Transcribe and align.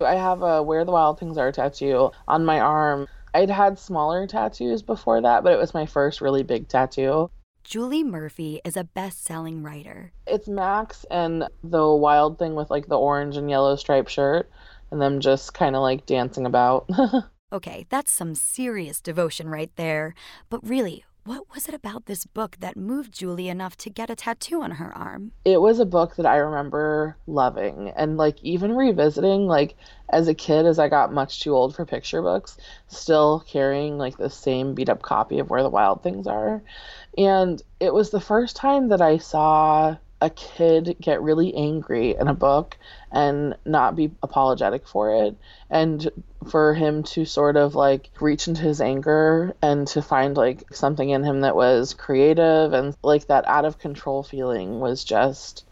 I 0.00 0.14
have 0.14 0.42
a 0.42 0.62
Where 0.62 0.84
the 0.84 0.92
Wild 0.92 1.18
Things 1.18 1.38
Are 1.38 1.52
tattoo 1.52 2.10
on 2.28 2.44
my 2.44 2.60
arm. 2.60 3.08
I'd 3.34 3.50
had 3.50 3.78
smaller 3.78 4.26
tattoos 4.26 4.82
before 4.82 5.20
that, 5.20 5.42
but 5.42 5.52
it 5.52 5.58
was 5.58 5.74
my 5.74 5.86
first 5.86 6.20
really 6.20 6.42
big 6.42 6.68
tattoo. 6.68 7.30
Julie 7.64 8.04
Murphy 8.04 8.60
is 8.64 8.76
a 8.76 8.84
best 8.84 9.24
selling 9.24 9.62
writer. 9.62 10.12
It's 10.26 10.46
Max 10.46 11.04
and 11.10 11.48
the 11.64 11.86
wild 11.88 12.38
thing 12.38 12.54
with 12.54 12.70
like 12.70 12.86
the 12.86 12.98
orange 12.98 13.36
and 13.36 13.50
yellow 13.50 13.74
striped 13.76 14.10
shirt, 14.10 14.48
and 14.90 15.00
them 15.00 15.20
just 15.20 15.52
kind 15.52 15.74
of 15.74 15.82
like 15.82 16.06
dancing 16.06 16.46
about. 16.46 16.88
okay, 17.52 17.86
that's 17.90 18.12
some 18.12 18.34
serious 18.34 19.00
devotion 19.00 19.48
right 19.48 19.74
there. 19.76 20.14
But 20.48 20.66
really, 20.66 21.04
what 21.26 21.52
was 21.52 21.68
it 21.68 21.74
about 21.74 22.06
this 22.06 22.24
book 22.24 22.56
that 22.60 22.76
moved 22.76 23.12
Julie 23.12 23.48
enough 23.48 23.76
to 23.78 23.90
get 23.90 24.10
a 24.10 24.14
tattoo 24.14 24.62
on 24.62 24.72
her 24.72 24.96
arm? 24.96 25.32
It 25.44 25.60
was 25.60 25.80
a 25.80 25.84
book 25.84 26.14
that 26.16 26.26
I 26.26 26.36
remember 26.36 27.16
loving 27.26 27.92
and 27.96 28.16
like 28.16 28.42
even 28.44 28.76
revisiting 28.76 29.48
like 29.48 29.74
as 30.08 30.28
a 30.28 30.34
kid 30.34 30.66
as 30.66 30.78
I 30.78 30.88
got 30.88 31.12
much 31.12 31.40
too 31.40 31.52
old 31.52 31.74
for 31.74 31.84
picture 31.84 32.22
books, 32.22 32.56
still 32.86 33.44
carrying 33.48 33.98
like 33.98 34.16
the 34.16 34.30
same 34.30 34.74
beat 34.74 34.88
up 34.88 35.02
copy 35.02 35.40
of 35.40 35.50
Where 35.50 35.64
the 35.64 35.68
Wild 35.68 36.04
Things 36.04 36.28
Are. 36.28 36.62
And 37.18 37.60
it 37.80 37.92
was 37.92 38.10
the 38.10 38.20
first 38.20 38.54
time 38.54 38.88
that 38.88 39.02
I 39.02 39.18
saw 39.18 39.96
a 40.20 40.30
kid 40.30 40.96
get 41.00 41.20
really 41.20 41.54
angry 41.54 42.16
in 42.18 42.26
a 42.26 42.34
book 42.34 42.78
and 43.12 43.54
not 43.66 43.94
be 43.94 44.10
apologetic 44.22 44.88
for 44.88 45.14
it 45.14 45.36
and 45.68 46.10
for 46.50 46.72
him 46.72 47.02
to 47.02 47.24
sort 47.26 47.56
of 47.56 47.74
like 47.74 48.10
reach 48.20 48.48
into 48.48 48.62
his 48.62 48.80
anger 48.80 49.54
and 49.60 49.86
to 49.86 50.00
find 50.00 50.36
like 50.36 50.64
something 50.72 51.10
in 51.10 51.22
him 51.22 51.42
that 51.42 51.54
was 51.54 51.92
creative 51.92 52.72
and 52.72 52.96
like 53.02 53.26
that 53.26 53.46
out 53.46 53.66
of 53.66 53.78
control 53.78 54.22
feeling 54.22 54.80
was 54.80 55.04
just 55.04 55.64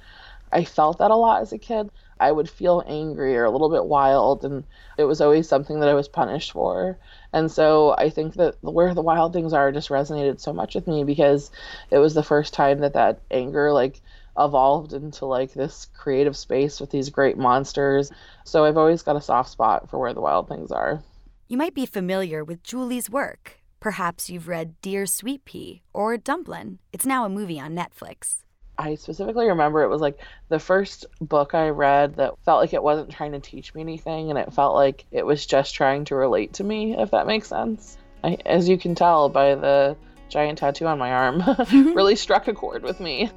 I 0.53 0.65
felt 0.65 0.99
that 0.99 1.11
a 1.11 1.17
lot 1.17 1.43
as 1.43 1.53
a 1.53 1.59
kid. 1.59 1.91
I 2.21 2.31
would 2.31 2.49
feel 2.49 2.85
angry 2.87 3.37
or 3.37 3.45
a 3.45 3.51
little 3.51 3.71
bit 3.71 3.85
wild 3.87 4.45
and 4.45 4.63
it 4.97 5.05
was 5.05 5.21
always 5.21 5.49
something 5.49 5.81
that 5.81 5.89
I 5.89 5.95
was 5.95 6.07
punished 6.07 6.53
for. 6.53 6.97
And 7.33 7.51
so 7.51 7.95
I 7.99 8.09
think 8.09 8.35
that 8.35 8.57
where 8.61 8.95
the 8.95 9.03
wild 9.03 9.33
things 9.33 9.53
are 9.53 9.73
just 9.73 9.89
resonated 9.89 10.41
so 10.41 10.53
much 10.53 10.77
with 10.77 10.87
me 10.87 11.03
because 11.03 11.51
it 11.91 11.99
was 11.99 12.15
the 12.15 12.23
first 12.23 12.55
time 12.55 12.79
that 12.81 12.93
that 12.93 13.19
anger 13.33 13.73
like 13.73 14.01
evolved 14.39 14.93
into 14.93 15.27
like 15.27 15.53
this 15.53 15.87
creative 15.95 16.37
space 16.37 16.81
with 16.81 16.91
these 16.91 17.11
great 17.11 17.39
monsters. 17.39 18.11
So 18.45 18.65
I've 18.65 18.77
always 18.77 19.03
got 19.03 19.17
a 19.17 19.21
soft 19.21 19.51
spot 19.51 19.91
for 19.91 19.99
where 19.99 20.15
the 20.15 20.21
wild 20.21 20.49
things 20.49 20.71
are. 20.71 21.03
You 21.49 21.57
might 21.57 21.75
be 21.75 21.87
familiar 21.87 22.43
with 22.43 22.63
Julie's 22.63 23.11
work. 23.11 23.61
Perhaps 23.81 24.31
you've 24.31 24.49
read 24.49 24.81
Dear 24.81 25.05
Sweet 25.05 25.45
Pea 25.45 25.83
or 25.93 26.17
Dumplin'. 26.17 26.79
It's 26.93 27.05
now 27.05 27.25
a 27.25 27.29
movie 27.29 27.61
on 27.61 27.77
Netflix. 27.77 28.39
I 28.77 28.97
specifically 28.97 29.47
remember 29.47 29.83
it 29.83 29.89
was 29.89 30.01
like 30.01 30.19
the 30.49 30.59
first 30.59 31.07
book 31.21 31.55
I 31.55 31.69
read 31.69 32.17
that 32.17 32.39
felt 32.45 32.61
like 32.61 32.73
it 32.73 32.83
wasn't 32.83 33.11
trying 33.11 33.33
to 33.33 33.41
teach 33.41 33.75
me 33.75 33.83
anything 33.83 34.31
and 34.31 34.39
it 34.39 34.53
felt 34.53 34.75
like 34.75 35.05
it 35.13 35.25
was 35.25 35.47
just 35.47 35.75
trying 35.75 36.07
to 36.07 36.17
relate 36.17 36.55
to 36.55 36.65
me, 36.65 36.97
if 36.97 37.11
that 37.13 37.27
makes 37.27 37.49
sense. 37.49 37.99
I, 38.25 38.39
as 38.47 38.69
you 38.69 38.79
can 38.79 38.95
tell 38.95 39.29
by 39.29 39.55
the 39.55 39.97
giant 40.29 40.59
tattoo 40.59 40.87
on 40.87 40.99
my 40.99 41.13
arm, 41.13 41.43
really 41.95 42.17
struck 42.17 42.49
a 42.49 42.55
chord 42.55 42.83
with 42.83 43.01
me. 43.01 43.31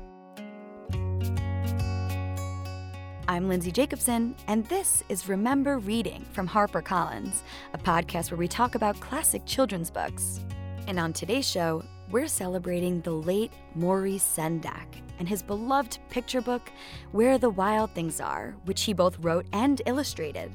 I'm 3.29 3.49
Lindsay 3.49 3.73
Jacobson, 3.73 4.37
and 4.47 4.65
this 4.67 5.03
is 5.09 5.27
Remember 5.27 5.79
Reading 5.79 6.25
from 6.31 6.47
HarperCollins, 6.47 7.41
a 7.73 7.77
podcast 7.77 8.31
where 8.31 8.37
we 8.37 8.47
talk 8.47 8.75
about 8.75 8.97
classic 9.01 9.41
children's 9.45 9.91
books. 9.91 10.39
And 10.87 10.97
on 10.97 11.11
today's 11.11 11.45
show, 11.45 11.83
we're 12.09 12.29
celebrating 12.29 13.01
the 13.01 13.11
late 13.11 13.51
Maurice 13.75 14.23
Sendak 14.23 15.01
and 15.19 15.27
his 15.27 15.43
beloved 15.43 15.99
picture 16.09 16.39
book, 16.39 16.71
Where 17.11 17.37
the 17.37 17.49
Wild 17.49 17.91
Things 17.91 18.21
Are, 18.21 18.55
which 18.63 18.83
he 18.83 18.93
both 18.93 19.19
wrote 19.19 19.45
and 19.51 19.81
illustrated. 19.85 20.49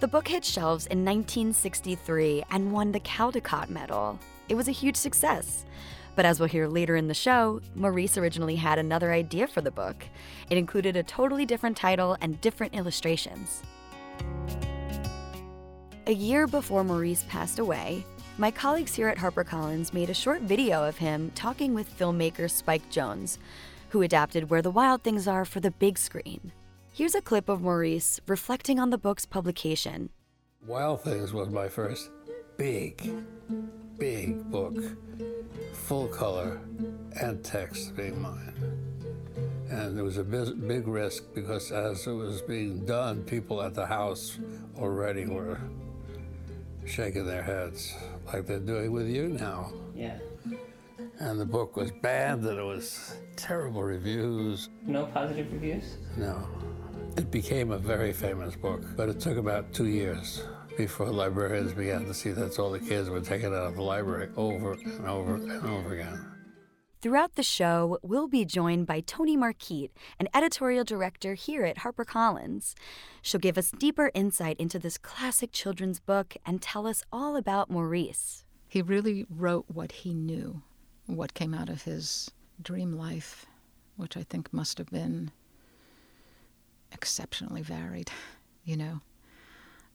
The 0.00 0.08
book 0.08 0.26
hit 0.26 0.46
shelves 0.46 0.86
in 0.86 1.04
1963 1.04 2.44
and 2.50 2.72
won 2.72 2.90
the 2.90 3.00
Caldecott 3.00 3.68
Medal. 3.68 4.18
It 4.48 4.54
was 4.54 4.68
a 4.68 4.72
huge 4.72 4.96
success. 4.96 5.66
But 6.16 6.24
as 6.24 6.38
we'll 6.38 6.48
hear 6.48 6.68
later 6.68 6.96
in 6.96 7.08
the 7.08 7.14
show, 7.14 7.60
Maurice 7.74 8.16
originally 8.16 8.56
had 8.56 8.78
another 8.78 9.12
idea 9.12 9.46
for 9.46 9.60
the 9.60 9.70
book. 9.70 9.96
It 10.48 10.58
included 10.58 10.96
a 10.96 11.02
totally 11.02 11.44
different 11.44 11.76
title 11.76 12.16
and 12.20 12.40
different 12.40 12.74
illustrations. 12.74 13.62
A 16.06 16.12
year 16.12 16.46
before 16.46 16.84
Maurice 16.84 17.24
passed 17.28 17.58
away, 17.58 18.04
my 18.36 18.50
colleagues 18.50 18.94
here 18.94 19.08
at 19.08 19.18
HarperCollins 19.18 19.94
made 19.94 20.10
a 20.10 20.14
short 20.14 20.42
video 20.42 20.84
of 20.84 20.98
him 20.98 21.30
talking 21.34 21.72
with 21.72 21.98
filmmaker 21.98 22.50
Spike 22.50 22.90
Jonze, 22.90 23.38
who 23.90 24.02
adapted 24.02 24.50
Where 24.50 24.62
the 24.62 24.70
Wild 24.70 25.02
Things 25.02 25.26
Are 25.26 25.44
for 25.44 25.60
the 25.60 25.70
big 25.70 25.98
screen. 25.98 26.52
Here's 26.92 27.14
a 27.14 27.22
clip 27.22 27.48
of 27.48 27.62
Maurice 27.62 28.20
reflecting 28.26 28.78
on 28.78 28.90
the 28.90 28.98
book's 28.98 29.24
publication. 29.24 30.10
Wild 30.66 31.02
Things 31.02 31.32
was 31.32 31.48
my 31.48 31.68
first 31.68 32.10
big, 32.56 33.24
big 33.98 34.50
book 34.50 34.76
full 35.74 36.08
color 36.08 36.60
and 37.20 37.44
text 37.44 37.96
being 37.96 38.20
mine. 38.20 38.54
And 39.70 39.96
there 39.96 40.04
was 40.04 40.18
a 40.18 40.24
big 40.24 40.86
risk 40.86 41.24
because 41.34 41.72
as 41.72 42.06
it 42.06 42.12
was 42.12 42.42
being 42.42 42.84
done, 42.84 43.22
people 43.24 43.60
at 43.62 43.74
the 43.74 43.86
house 43.86 44.38
already 44.78 45.26
were 45.26 45.58
shaking 46.86 47.26
their 47.26 47.42
heads 47.42 47.94
like 48.32 48.46
they're 48.46 48.58
doing 48.58 48.92
with 48.92 49.08
you 49.08 49.28
now. 49.28 49.72
Yeah. 49.94 50.18
And 51.18 51.40
the 51.40 51.46
book 51.46 51.76
was 51.76 51.90
banned 51.90 52.44
and 52.44 52.58
it 52.58 52.62
was 52.62 53.16
terrible 53.36 53.82
reviews. 53.82 54.68
No 54.86 55.06
positive 55.06 55.52
reviews? 55.52 55.96
No. 56.16 56.48
It 57.16 57.30
became 57.30 57.70
a 57.70 57.78
very 57.78 58.12
famous 58.12 58.56
book, 58.56 58.82
but 58.96 59.08
it 59.08 59.20
took 59.20 59.38
about 59.38 59.72
two 59.72 59.86
years 59.86 60.42
before 60.76 61.06
librarians 61.06 61.72
began 61.72 62.04
to 62.06 62.14
see 62.14 62.30
that's 62.30 62.58
all 62.58 62.70
the 62.70 62.78
kids 62.78 63.08
were 63.10 63.20
taken 63.20 63.52
out 63.52 63.66
of 63.66 63.76
the 63.76 63.82
library 63.82 64.30
over 64.36 64.72
and 64.72 65.06
over 65.06 65.34
and 65.34 65.66
over 65.66 65.94
again. 65.94 66.34
Throughout 67.00 67.34
the 67.34 67.42
show, 67.42 67.98
we'll 68.02 68.28
be 68.28 68.46
joined 68.46 68.86
by 68.86 69.00
Toni 69.00 69.36
Markiet, 69.36 69.90
an 70.18 70.28
editorial 70.32 70.84
director 70.84 71.34
here 71.34 71.62
at 71.64 71.78
HarperCollins. 71.78 72.72
She'll 73.20 73.40
give 73.40 73.58
us 73.58 73.70
deeper 73.70 74.10
insight 74.14 74.58
into 74.58 74.78
this 74.78 74.96
classic 74.96 75.52
children's 75.52 76.00
book 76.00 76.34
and 76.46 76.62
tell 76.62 76.86
us 76.86 77.02
all 77.12 77.36
about 77.36 77.70
Maurice. 77.70 78.46
He 78.66 78.80
really 78.80 79.26
wrote 79.28 79.66
what 79.68 79.92
he 79.92 80.14
knew, 80.14 80.62
what 81.04 81.34
came 81.34 81.52
out 81.52 81.68
of 81.68 81.82
his 81.82 82.30
dream 82.62 82.96
life, 82.96 83.44
which 83.96 84.16
I 84.16 84.22
think 84.22 84.50
must 84.52 84.78
have 84.78 84.88
been 84.88 85.30
exceptionally 86.90 87.60
varied, 87.60 88.10
you 88.64 88.78
know. 88.78 89.00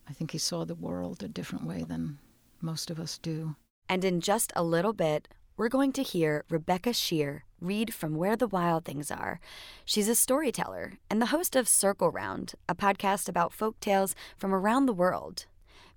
I 0.10 0.14
think 0.14 0.32
he 0.32 0.40
saw 0.40 0.66
the 0.66 0.76
world 0.76 1.22
a 1.22 1.28
different 1.28 1.66
way 1.66 1.84
than 1.84 2.18
most 2.62 2.90
of 2.90 3.00
us 3.00 3.20
do. 3.20 3.56
And 3.88 4.04
in 4.04 4.22
just 4.22 4.52
a 4.56 4.64
little 4.64 4.94
bit, 4.94 5.28
we're 5.56 5.70
going 5.70 5.92
to 5.94 6.04
hear 6.04 6.46
Rebecca 6.50 6.92
Sheir 6.92 7.42
read 7.62 7.94
from 7.94 8.16
Where 8.16 8.36
the 8.36 8.48
Wild 8.48 8.86
Things 8.86 9.12
Are. 9.12 9.40
She's 9.86 10.10
a 10.10 10.16
storyteller 10.16 10.94
and 11.10 11.22
the 11.22 11.28
host 11.28 11.56
of 11.56 11.68
Circle 11.68 12.12
Round, 12.12 12.54
a 12.68 12.74
podcast 12.74 13.30
about 13.30 13.54
folk 13.54 13.80
tales 13.80 14.16
from 14.36 14.54
around 14.54 14.88
the 14.88 14.94
world. 14.94 15.46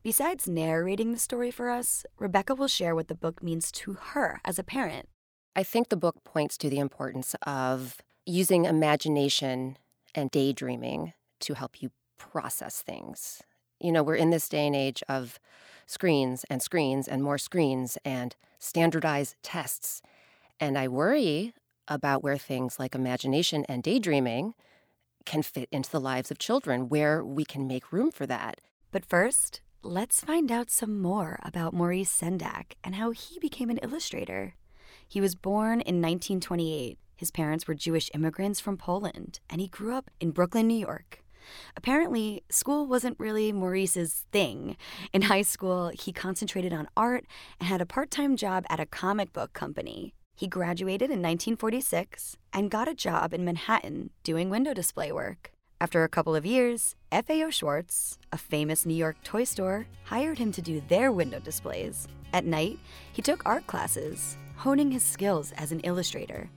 Besides 0.03 0.49
narrating 0.49 1.12
the 1.12 1.19
story 1.19 1.50
for 1.50 1.71
us, 1.71 2.05
Rebecca 2.19 2.55
will 2.55 2.69
share 2.69 2.94
what 2.94 3.09
the 3.09 3.15
book 3.15 3.43
means 3.43 3.73
to 3.73 3.94
her 3.94 4.41
as 4.44 4.59
a 4.59 4.65
parent. 4.65 5.09
I 5.56 5.62
think 5.62 5.89
the 5.89 5.97
book 5.97 6.17
points 6.25 6.59
to 6.59 6.69
the 6.69 6.81
importance 6.81 7.34
of 7.47 7.99
using 8.27 8.65
imagination 8.67 9.79
and 10.15 10.31
daydreaming 10.31 11.15
to 11.41 11.55
help 11.55 11.81
you 11.81 11.91
process 12.19 12.83
things 12.83 13.43
you 13.82 13.93
know, 13.93 14.03
we're 14.03 14.15
in 14.15 14.31
this 14.31 14.48
day 14.48 14.66
and 14.66 14.76
age 14.76 15.03
of 15.09 15.38
screens 15.87 16.44
and 16.48 16.62
screens 16.62 17.09
and 17.09 17.22
more 17.22 17.38
screens 17.38 17.98
and 18.04 18.37
standardized 18.59 19.37
tests. 19.43 20.03
And 20.60 20.78
I 20.78 20.88
worry 20.88 21.53
about 21.88 22.22
where 22.22 22.38
things 22.38 22.78
like 22.78 22.94
imagination 22.94 23.65
and 23.69 23.82
daydreaming 23.82 24.54
can 25.26 25.43
fit 25.43 25.69
into 25.70 25.91
the 25.91 26.00
lives 26.00 26.31
of 26.31 26.38
children, 26.38 26.88
where 26.88 27.25
we 27.25 27.44
can 27.44 27.66
make 27.66 27.93
room 27.93 28.10
for 28.10 28.26
that. 28.26 28.60
But 28.91 29.04
first, 29.04 29.60
let's 29.82 30.20
find 30.20 30.50
out 30.50 30.70
some 30.70 31.00
more 31.00 31.38
about 31.43 31.75
Maurice 31.75 32.17
Sendak 32.17 32.75
and 32.82 32.94
how 32.94 33.11
he 33.11 33.38
became 33.38 33.70
an 33.70 33.79
illustrator. 33.79 34.55
He 35.08 35.20
was 35.20 35.34
born 35.34 35.81
in 35.81 36.00
1928. 36.00 36.99
His 37.17 37.31
parents 37.31 37.69
were 37.69 37.75
Jewish 37.75 38.11
immigrants 38.14 38.61
from 38.61 38.76
Poland, 38.76 39.40
and 39.49 39.61
he 39.61 39.69
grew 39.69 39.94
up 39.94 40.11
in 40.20 40.31
Brooklyn, 40.31 40.67
New 40.67 40.79
York. 40.79 41.23
Apparently, 41.77 42.43
school 42.50 42.87
wasn't 42.87 43.19
really 43.19 43.53
Maurice's 43.53 44.27
thing. 44.33 44.77
In 45.12 45.23
high 45.23 45.43
school, 45.43 45.91
he 45.94 46.12
concentrated 46.12 46.73
on 46.73 46.89
art 46.97 47.25
and 47.59 47.69
had 47.69 47.81
a 47.81 47.87
part 47.87 48.11
time 48.11 48.37
job 48.37 48.65
at 48.69 48.81
a 48.81 48.87
comic 48.87 49.33
book 49.33 49.53
company. 49.53 50.15
He 50.35 50.49
graduated 50.49 51.11
in 51.11 51.21
1946 51.23 52.37
and 52.53 52.71
got 52.71 52.89
a 52.89 52.94
job 52.94 53.33
in 53.33 53.44
Manhattan 53.44 54.11
doing 54.25 54.50
window 54.50 54.75
display 54.75 55.12
work. 55.12 55.53
After 55.81 56.05
a 56.05 56.09
couple 56.09 56.37
of 56.37 56.47
years, 56.47 56.94
FAO 57.11 57.50
Schwarz, 57.50 58.19
a 58.33 58.39
famous 58.39 58.87
New 58.87 58.94
York 58.94 59.17
toy 59.25 59.44
store, 59.44 59.87
hired 60.05 60.39
him 60.39 60.53
to 60.53 60.62
do 60.62 60.81
their 60.89 61.11
window 61.11 61.41
displays. 61.41 62.06
At 62.33 62.44
night, 62.44 62.79
he 63.12 63.21
took 63.21 63.44
art 63.44 63.67
classes, 63.67 64.37
honing 64.56 64.93
his 64.93 65.03
skills 65.03 65.53
as 65.56 65.73
an 65.73 65.81
illustrator. 65.81 66.49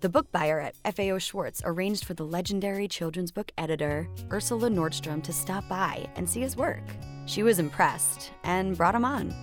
The 0.00 0.10
book 0.10 0.30
buyer 0.30 0.60
at 0.60 0.76
FAO 0.94 1.16
Schwarz 1.16 1.62
arranged 1.64 2.04
for 2.04 2.12
the 2.12 2.26
legendary 2.26 2.86
children's 2.86 3.32
book 3.32 3.50
editor, 3.56 4.06
Ursula 4.30 4.68
Nordstrom, 4.68 5.22
to 5.22 5.32
stop 5.32 5.66
by 5.70 6.06
and 6.16 6.28
see 6.28 6.40
his 6.40 6.54
work. 6.54 6.82
She 7.24 7.42
was 7.42 7.58
impressed 7.58 8.30
and 8.44 8.76
brought 8.76 8.94
him 8.94 9.06
on. 9.06 9.34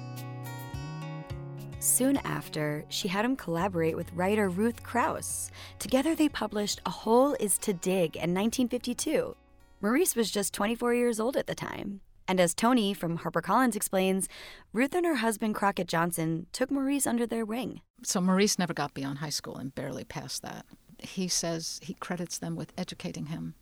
Soon 1.79 2.17
after, 2.17 2.85
she 2.89 3.07
had 3.07 3.25
him 3.25 3.35
collaborate 3.35 3.97
with 3.97 4.13
writer 4.13 4.47
Ruth 4.47 4.83
Krauss. 4.83 5.50
Together, 5.79 6.13
they 6.13 6.29
published 6.29 6.81
A 6.85 6.91
Hole 6.91 7.35
is 7.39 7.57
to 7.57 7.73
Dig 7.73 8.15
in 8.15 8.33
1952. 8.35 9.35
Maurice 9.81 10.15
was 10.15 10.29
just 10.29 10.53
24 10.53 10.94
years 10.94 11.19
old 11.19 11.35
at 11.35 11.47
the 11.47 11.56
time. 11.56 12.01
And 12.27 12.39
as 12.39 12.53
Toni 12.53 12.93
from 12.93 13.19
HarperCollins 13.19 13.75
explains, 13.75 14.29
Ruth 14.71 14.95
and 14.95 15.05
her 15.05 15.15
husband 15.15 15.55
Crockett 15.55 15.87
Johnson 15.87 16.47
took 16.53 16.71
Maurice 16.71 17.05
under 17.05 17.27
their 17.27 17.45
wing. 17.45 17.81
So 18.03 18.21
Maurice 18.21 18.57
never 18.57 18.73
got 18.73 18.93
beyond 18.93 19.19
high 19.19 19.29
school 19.29 19.57
and 19.57 19.75
barely 19.75 20.03
passed 20.03 20.41
that. 20.41 20.65
He 20.99 21.27
says 21.27 21.79
he 21.83 21.95
credits 21.95 22.37
them 22.37 22.55
with 22.55 22.71
educating 22.77 23.25
him. 23.25 23.55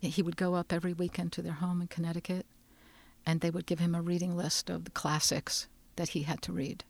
He 0.00 0.22
would 0.22 0.36
go 0.36 0.54
up 0.54 0.72
every 0.72 0.94
weekend 0.94 1.32
to 1.32 1.42
their 1.42 1.52
home 1.52 1.80
in 1.80 1.86
Connecticut, 1.86 2.46
and 3.24 3.40
they 3.40 3.50
would 3.50 3.66
give 3.66 3.78
him 3.78 3.94
a 3.94 4.02
reading 4.02 4.36
list 4.36 4.68
of 4.68 4.84
the 4.84 4.90
classics 4.90 5.68
that 5.96 6.10
he 6.10 6.22
had 6.22 6.42
to 6.42 6.52
read 6.52 6.84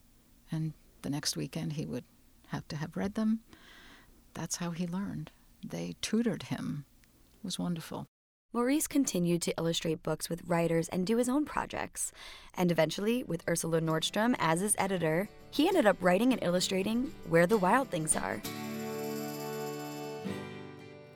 and 0.53 0.73
the 1.03 1.11
next 1.11 1.37
weekend 1.37 1.73
he 1.73 1.87
would 1.87 2.05
have 2.49 2.69
to 2.69 2.77
have 2.77 2.97
read 2.97 3.15
them. 3.15 3.41
That's 4.35 4.57
how 4.57 4.71
he 4.71 4.87
learned. 4.87 5.31
They 5.65 5.97
tutored 6.01 6.45
him. 6.45 6.85
It 7.43 7.45
was 7.45 7.59
wonderful. 7.59 8.07
Maurice 8.55 8.87
continued 8.87 9.41
to 9.43 9.55
illustrate 9.57 10.03
books 10.03 10.29
with 10.29 10.43
writers 10.47 10.87
and 10.91 11.07
do 11.07 11.17
his 11.17 11.29
own 11.29 11.47
projects. 11.47 12.13
And 12.55 12.71
eventually, 12.71 13.25
with 13.25 13.43
Ursula 13.49 13.81
Nordstrom 13.81 14.37
as 14.39 14.61
his 14.61 14.77
editor, 14.79 15.31
he 15.51 15.69
ended 15.69 15.87
up 15.87 15.97
writing 16.03 16.35
and 16.35 16.43
illustrating 16.43 17.15
Where 17.31 17.47
the 17.47 17.57
Wild 17.57 17.89
Things 17.89 18.15
Are. 18.15 18.43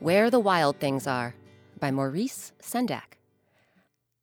Where 0.00 0.30
the 0.30 0.40
Wild 0.40 0.80
Things 0.80 1.06
Are 1.06 1.34
by 1.78 1.90
Maurice 1.90 2.52
Sendak. 2.62 3.18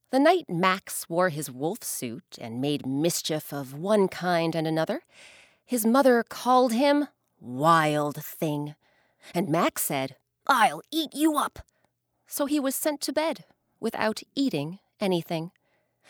The 0.09 0.19
night 0.19 0.45
Max 0.49 1.07
wore 1.07 1.29
his 1.29 1.51
wolf 1.51 1.83
suit 1.83 2.39
and 2.41 2.61
made 2.61 2.87
mischief 2.87 3.53
of 3.53 3.75
one 3.75 4.07
kind 4.07 4.55
and 4.55 4.65
another, 4.65 5.01
his 5.63 5.85
mother 5.85 6.23
called 6.27 6.73
him 6.73 7.09
Wild 7.39 8.23
Thing. 8.23 8.73
And 9.35 9.49
Max 9.49 9.83
said, 9.83 10.15
I'll 10.47 10.81
eat 10.91 11.13
you 11.13 11.37
up. 11.37 11.59
So 12.35 12.47
he 12.47 12.59
was 12.59 12.75
sent 12.75 12.99
to 13.01 13.13
bed 13.13 13.45
without 13.79 14.23
eating 14.33 14.79
anything. 14.99 15.51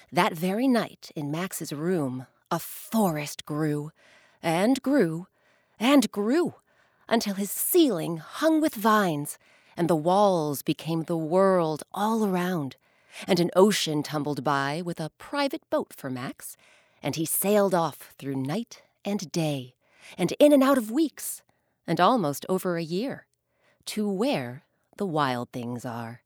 That 0.10 0.32
very 0.32 0.70
night 0.70 1.12
in 1.18 1.30
Max's 1.30 1.74
room, 1.74 2.28
a 2.50 2.60
forest 2.60 3.46
grew, 3.46 3.92
and 4.42 4.82
grew, 4.82 5.28
and 5.78 6.10
grew, 6.14 6.54
until 7.10 7.34
his 7.34 7.52
ceiling 7.52 8.20
hung 8.20 8.62
with 8.62 8.74
vines, 8.74 9.38
and 9.76 9.90
the 9.90 9.98
walls 9.98 10.62
became 10.62 11.04
the 11.04 11.18
world 11.18 11.84
all 11.94 12.26
around 12.26 12.78
and 13.28 13.42
an 13.42 13.52
ocean 13.54 14.02
tumbled 14.02 14.46
by 14.46 14.82
with 14.82 15.02
a 15.02 15.12
private 15.18 15.70
boat 15.70 15.92
for 15.94 16.10
Max, 16.10 16.56
and 17.02 17.18
he 17.18 17.26
sailed 17.26 17.76
off 17.76 18.14
through 18.18 18.38
night 18.38 18.82
and 19.04 19.30
day, 19.34 19.76
and 20.18 20.32
in 20.40 20.54
and 20.54 20.64
out 20.64 20.78
of 20.78 20.90
weeks, 20.90 21.44
and 21.86 22.00
almost 22.00 22.46
over 22.48 22.78
a 22.78 22.82
year, 22.82 23.26
to 23.84 24.10
where 24.10 24.64
the 24.98 25.06
wild 25.06 25.52
things 25.52 25.86
are. 25.86 26.22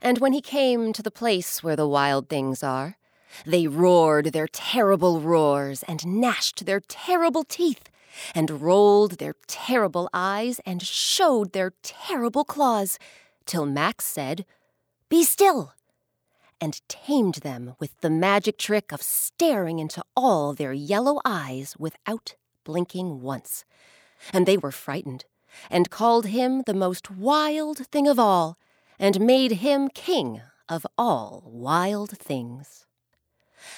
And 0.00 0.18
when 0.18 0.32
he 0.32 0.40
came 0.40 0.92
to 0.92 1.02
the 1.02 1.10
place 1.10 1.62
where 1.62 1.76
the 1.76 1.88
wild 1.88 2.28
things 2.28 2.62
are, 2.62 2.96
they 3.44 3.66
roared 3.66 4.26
their 4.26 4.46
terrible 4.46 5.20
roars 5.20 5.82
and 5.84 6.06
gnashed 6.06 6.66
their 6.66 6.80
terrible 6.80 7.44
teeth 7.44 7.90
and 8.34 8.62
rolled 8.62 9.12
their 9.12 9.34
terrible 9.46 10.08
eyes 10.12 10.60
and 10.64 10.82
showed 10.82 11.52
their 11.52 11.72
terrible 11.82 12.44
claws, 12.44 12.98
till 13.46 13.66
Max 13.66 14.04
said, 14.04 14.44
Be 15.08 15.24
still! 15.24 15.72
and 16.60 16.80
tamed 16.88 17.36
them 17.36 17.74
with 17.78 18.00
the 18.00 18.08
magic 18.08 18.56
trick 18.56 18.92
of 18.92 19.02
staring 19.02 19.80
into 19.80 20.02
all 20.16 20.54
their 20.54 20.72
yellow 20.72 21.20
eyes 21.24 21.76
without 21.78 22.36
blinking 22.62 23.20
once. 23.20 23.64
And 24.32 24.46
they 24.46 24.56
were 24.56 24.70
frightened, 24.70 25.24
and 25.70 25.90
called 25.90 26.26
him 26.26 26.62
the 26.62 26.74
most 26.74 27.10
wild 27.10 27.86
thing 27.88 28.06
of 28.06 28.18
all, 28.18 28.58
and 28.98 29.20
made 29.20 29.52
him 29.52 29.88
king 29.88 30.40
of 30.68 30.86
all 30.96 31.42
wild 31.46 32.10
things. 32.10 32.86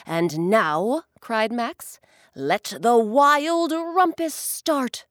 And 0.04 0.50
now, 0.50 1.02
cried 1.20 1.52
Max, 1.52 2.00
let 2.34 2.74
the 2.80 2.98
wild 2.98 3.72
rumpus 3.72 4.34
start. 4.34 5.06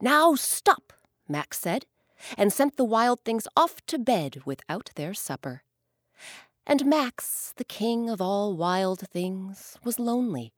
Now 0.00 0.34
stop, 0.34 0.92
Max 1.28 1.58
said, 1.58 1.86
and 2.36 2.52
sent 2.52 2.76
the 2.76 2.84
wild 2.84 3.24
things 3.24 3.48
off 3.56 3.84
to 3.86 3.98
bed 3.98 4.42
without 4.44 4.90
their 4.94 5.14
supper. 5.14 5.62
And 6.66 6.86
Max, 6.86 7.54
the 7.56 7.64
king 7.64 8.10
of 8.10 8.20
all 8.20 8.56
wild 8.56 9.00
things, 9.00 9.76
was 9.84 9.98
lonely 9.98 10.52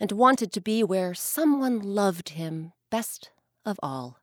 and 0.00 0.12
wanted 0.12 0.52
to 0.52 0.60
be 0.60 0.82
where 0.82 1.14
someone 1.14 1.78
loved 1.80 2.30
him 2.30 2.72
best 2.90 3.30
of 3.64 3.78
all. 3.82 4.18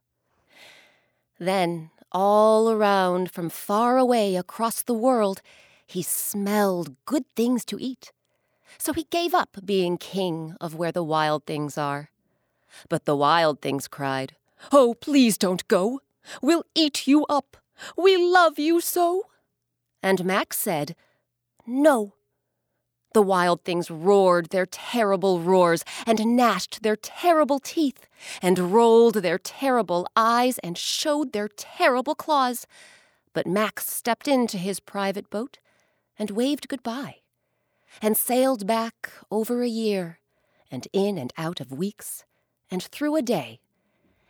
Then, 1.40 1.92
all 2.12 2.70
around, 2.70 3.32
from 3.32 3.50
far 3.50 3.98
away 3.98 4.36
across 4.36 4.84
the 4.84 4.94
world, 4.94 5.42
he 5.88 6.02
smelled 6.02 6.96
good 7.06 7.26
things 7.36 7.66
to 7.66 7.78
eat. 7.80 8.12
So 8.78 8.94
he 8.94 9.08
gave 9.10 9.34
up 9.34 9.58
being 9.66 9.98
king 9.98 10.56
of 10.62 10.76
where 10.76 10.92
the 10.92 11.04
wild 11.04 11.46
things 11.46 11.78
are. 11.78 12.10
But 12.90 13.06
the 13.06 13.16
wild 13.16 13.62
things 13.62 13.88
cried, 13.88 14.36
Oh, 14.72 14.94
please 14.94 15.38
don't 15.38 15.68
go. 15.68 16.02
We'll 16.42 16.64
eat 16.76 17.08
you 17.08 17.26
up. 17.26 17.58
We 17.98 18.16
love 18.16 18.60
you 18.60 18.80
so. 18.80 19.24
And 20.04 20.24
Max 20.24 20.58
said, 20.58 20.96
no. 21.66 22.14
The 23.14 23.22
wild 23.22 23.64
things 23.64 23.92
roared 23.92 24.48
their 24.52 24.66
terrible 24.66 25.42
roars, 25.42 25.84
and 26.06 26.38
gnashed 26.38 26.82
their 26.82 26.96
terrible 26.96 27.60
teeth, 27.60 28.08
and 28.42 28.74
rolled 28.74 29.16
their 29.16 29.38
terrible 29.38 30.08
eyes, 30.16 30.58
and 30.60 30.78
showed 30.78 31.34
their 31.34 31.50
terrible 31.50 32.16
claws. 32.16 32.66
But 33.34 33.48
Max 33.48 33.88
stepped 33.88 34.28
into 34.28 34.58
his 34.58 34.80
private 34.80 35.30
boat 35.30 35.60
and 36.18 36.32
waved 36.32 36.70
goodbye, 36.70 37.18
and 38.02 38.16
sailed 38.16 38.66
back 38.66 39.12
over 39.30 39.62
a 39.62 39.68
year, 39.68 40.20
and 40.70 40.88
in 40.94 41.18
and 41.18 41.34
out 41.38 41.60
of 41.60 41.72
weeks, 41.72 42.24
and 42.70 42.82
through 42.82 43.18
a 43.18 43.22
day, 43.22 43.60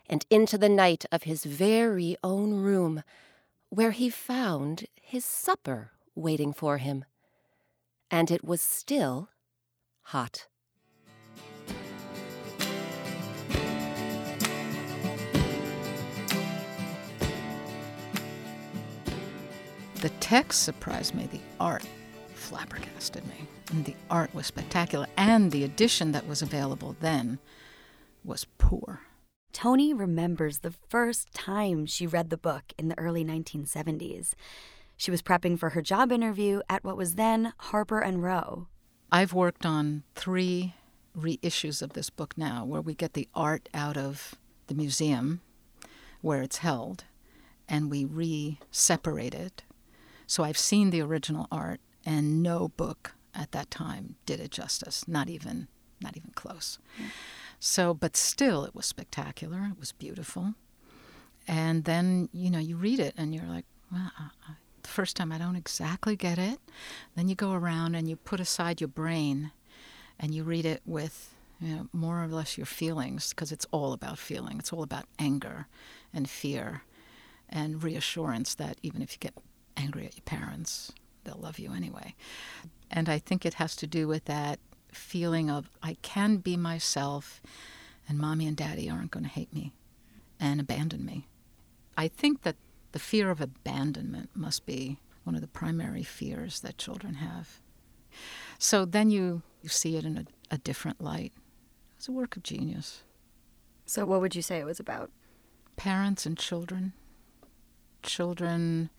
and 0.10 0.26
into 0.32 0.58
the 0.58 0.70
night 0.70 1.06
of 1.12 1.24
his 1.24 1.46
very 1.46 2.18
own 2.24 2.56
room, 2.56 3.04
where 3.70 3.92
he 3.92 4.10
found 4.10 4.86
his 5.00 5.24
supper 5.24 5.92
waiting 6.16 6.52
for 6.52 6.78
him 6.78 7.06
and 8.12 8.30
it 8.30 8.44
was 8.44 8.62
still 8.62 9.30
hot. 10.04 10.48
The 20.02 20.10
text 20.20 20.64
surprised 20.64 21.16
me, 21.16 21.28
the 21.32 21.40
art 21.60 21.88
flabbergasted 22.34 23.26
me. 23.28 23.48
And 23.70 23.86
the 23.86 23.96
art 24.10 24.34
was 24.34 24.48
spectacular, 24.48 25.08
and 25.16 25.52
the 25.52 25.64
edition 25.64 26.12
that 26.12 26.28
was 26.28 26.42
available 26.42 26.98
then 27.00 27.40
was 28.26 28.46
poor. 28.58 29.02
Toni 29.54 29.94
remembers 29.94 30.60
the 30.60 30.74
first 30.90 31.34
time 31.34 31.86
she 31.86 32.08
read 32.08 32.30
the 32.30 32.38
book 32.38 32.74
in 32.78 32.90
the 32.90 32.98
early 32.98 33.24
1970s. 33.24 34.34
She 35.02 35.10
was 35.10 35.24
prepping 35.24 35.58
for 35.58 35.70
her 35.70 35.82
job 35.82 36.12
interview 36.12 36.62
at 36.70 36.84
what 36.84 36.96
was 36.96 37.16
then 37.16 37.54
Harper 37.58 38.02
and 38.02 38.22
Row. 38.22 38.68
I've 39.12 39.34
worked 39.34 39.66
on 39.66 40.04
three 40.14 40.76
reissues 41.18 41.82
of 41.82 41.94
this 41.94 42.12
book 42.12 42.38
now 42.38 42.66
where 42.66 42.82
we 42.82 42.94
get 42.94 43.14
the 43.14 43.28
art 43.34 43.68
out 43.74 43.98
of 43.98 44.36
the 44.68 44.76
museum 44.76 45.42
where 46.22 46.44
it's 46.44 46.58
held 46.58 47.06
and 47.68 47.90
we 47.90 48.06
re 48.06 48.60
separate 48.70 49.34
it. 49.34 49.64
So 50.28 50.44
I've 50.44 50.56
seen 50.56 50.92
the 50.92 51.02
original 51.02 51.48
art 51.52 51.80
and 52.06 52.44
no 52.44 52.68
book 52.68 53.16
at 53.34 53.54
that 53.54 53.72
time 53.72 54.18
did 54.28 54.40
it 54.40 54.52
justice, 54.52 55.08
not 55.08 55.30
even 55.30 55.68
not 56.00 56.16
even 56.16 56.30
close. 56.36 56.78
So 57.60 57.96
but 57.96 58.16
still 58.16 58.66
it 58.66 58.76
was 58.76 58.86
spectacular, 58.86 59.68
it 59.72 59.80
was 59.80 59.94
beautiful. 59.94 60.54
And 61.48 61.86
then, 61.86 62.30
you 62.32 62.52
know, 62.52 62.60
you 62.60 62.76
read 62.76 63.00
it 63.00 63.16
and 63.18 63.34
you're 63.34 63.48
like, 63.48 63.66
well, 63.92 64.12
I, 64.16 64.30
the 64.84 64.90
first 64.90 65.16
time 65.16 65.32
I 65.32 65.38
don't 65.38 65.56
exactly 65.56 66.16
get 66.16 66.38
it. 66.38 66.60
Then 67.16 67.28
you 67.28 67.36
go 67.36 67.54
around 67.54 67.96
and 67.96 68.08
you 68.08 68.16
put 68.16 68.40
aside 68.40 68.82
your 68.82 68.88
brain 68.88 69.52
and 70.20 70.34
you 70.34 70.44
read 70.44 70.66
it 70.66 70.82
with 70.86 71.36
you 71.60 71.76
know, 71.76 71.88
more 71.94 72.24
or 72.24 72.28
less 72.28 72.58
your 72.58 72.66
feelings 72.66 73.30
because 73.30 73.52
it's 73.52 73.68
all 73.72 73.94
about 73.94 74.18
feeling. 74.18 74.58
It's 74.60 74.74
all 74.74 74.84
about 74.84 75.06
anger 75.20 75.68
and 76.14 76.30
fear 76.30 76.84
and 77.50 77.84
reassurance 77.84 78.56
that 78.56 78.78
even 78.82 79.02
if 79.02 79.14
you 79.14 79.18
get 79.20 79.38
angry 79.78 80.06
at 80.06 80.16
your 80.16 80.24
parents, 80.26 80.92
they'll 81.24 81.38
love 81.40 81.60
you 81.60 81.74
anyway. 81.74 82.16
And 82.90 83.08
I 83.10 83.20
think 83.20 83.46
it 83.46 83.56
has 83.56 83.76
to 83.78 83.88
do 83.88 84.08
with 84.08 84.26
that 84.26 84.60
feeling 84.92 85.50
of 85.50 85.70
I 85.82 85.98
can 86.02 86.38
be 86.38 86.58
myself 86.58 87.42
and 88.08 88.18
mommy 88.18 88.48
and 88.48 88.58
daddy 88.58 88.90
aren't 88.90 89.12
going 89.12 89.24
to 89.24 89.30
hate 89.30 89.54
me. 89.54 89.72
and 90.40 90.60
abandon 90.60 91.06
me. 91.06 91.28
I 91.96 92.08
think 92.08 92.42
that 92.42 92.56
the 92.92 93.00
fear 93.00 93.30
of 93.32 93.42
abandonment 93.42 94.30
must 94.34 94.66
be 94.66 95.00
one 95.24 95.36
of 95.36 95.42
the 95.42 95.48
primary 95.48 96.04
fears 96.04 96.62
that 96.62 96.78
children 96.78 97.16
have. 97.16 97.60
So 98.58 98.86
then 98.86 99.10
you, 99.10 99.42
you 99.62 99.70
see 99.70 99.96
it 99.96 100.06
in 100.06 100.18
a, 100.18 100.26
a 100.54 100.58
different 100.58 101.02
light. 101.02 101.34
It's 101.98 102.08
a 102.08 102.12
work 102.12 102.36
of 102.36 102.44
genius. 102.44 103.04
So, 103.86 104.06
what 104.06 104.22
would 104.22 104.36
you 104.36 104.42
say 104.42 104.60
it 104.60 104.66
was 104.66 104.80
about? 104.80 105.12
Parents 105.76 106.26
and 106.26 106.38
children. 106.38 106.94
Children 108.04 108.90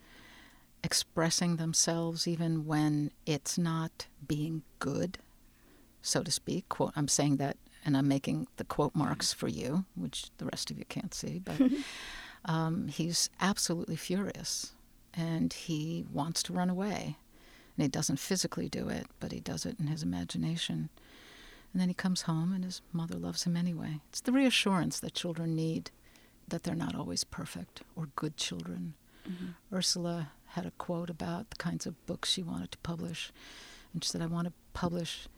expressing 0.84 1.56
themselves 1.56 2.26
even 2.26 2.66
when 2.66 3.10
it's 3.24 3.56
not 3.56 4.06
being 4.26 4.62
good, 4.78 5.18
so 6.00 6.22
to 6.22 6.30
speak. 6.30 6.68
Quote, 6.68 6.92
I'm 6.96 7.08
saying 7.08 7.36
that 7.36 7.56
and 7.84 7.96
I'm 7.96 8.08
making 8.08 8.46
the 8.56 8.64
quote 8.64 8.94
marks 8.94 9.32
for 9.32 9.48
you, 9.48 9.84
which 9.96 10.26
the 10.38 10.46
rest 10.46 10.70
of 10.70 10.78
you 10.78 10.84
can't 10.84 11.14
see, 11.14 11.38
but 11.38 11.60
um, 12.44 12.88
he's 12.88 13.30
absolutely 13.40 13.96
furious 13.96 14.72
and 15.14 15.52
he 15.52 16.04
wants 16.12 16.42
to 16.44 16.52
run 16.52 16.70
away. 16.70 17.16
And 17.76 17.82
he 17.84 17.88
doesn't 17.88 18.18
physically 18.18 18.68
do 18.68 18.88
it, 18.88 19.06
but 19.20 19.32
he 19.32 19.40
does 19.40 19.64
it 19.64 19.78
in 19.80 19.86
his 19.86 20.02
imagination. 20.02 20.90
And 21.72 21.80
then 21.80 21.88
he 21.88 21.94
comes 21.94 22.22
home 22.22 22.52
and 22.52 22.64
his 22.64 22.82
mother 22.92 23.16
loves 23.16 23.44
him 23.44 23.56
anyway. 23.56 24.00
It's 24.10 24.20
the 24.20 24.32
reassurance 24.32 25.00
that 25.00 25.14
children 25.14 25.56
need 25.56 25.90
that 26.48 26.64
they're 26.64 26.74
not 26.74 26.94
always 26.94 27.24
perfect 27.24 27.82
or 27.96 28.08
good 28.14 28.36
children. 28.36 28.94
Mm-hmm. 29.26 29.74
Ursula 29.74 30.32
had 30.48 30.66
a 30.66 30.72
quote 30.72 31.08
about 31.08 31.48
the 31.48 31.56
kinds 31.56 31.86
of 31.86 32.04
books 32.06 32.30
she 32.30 32.42
wanted 32.42 32.72
to 32.72 32.78
publish. 32.78 33.32
And 33.94 34.04
she 34.04 34.10
said, 34.10 34.20
I 34.20 34.26
want 34.26 34.48
to 34.48 34.52
publish 34.74 35.28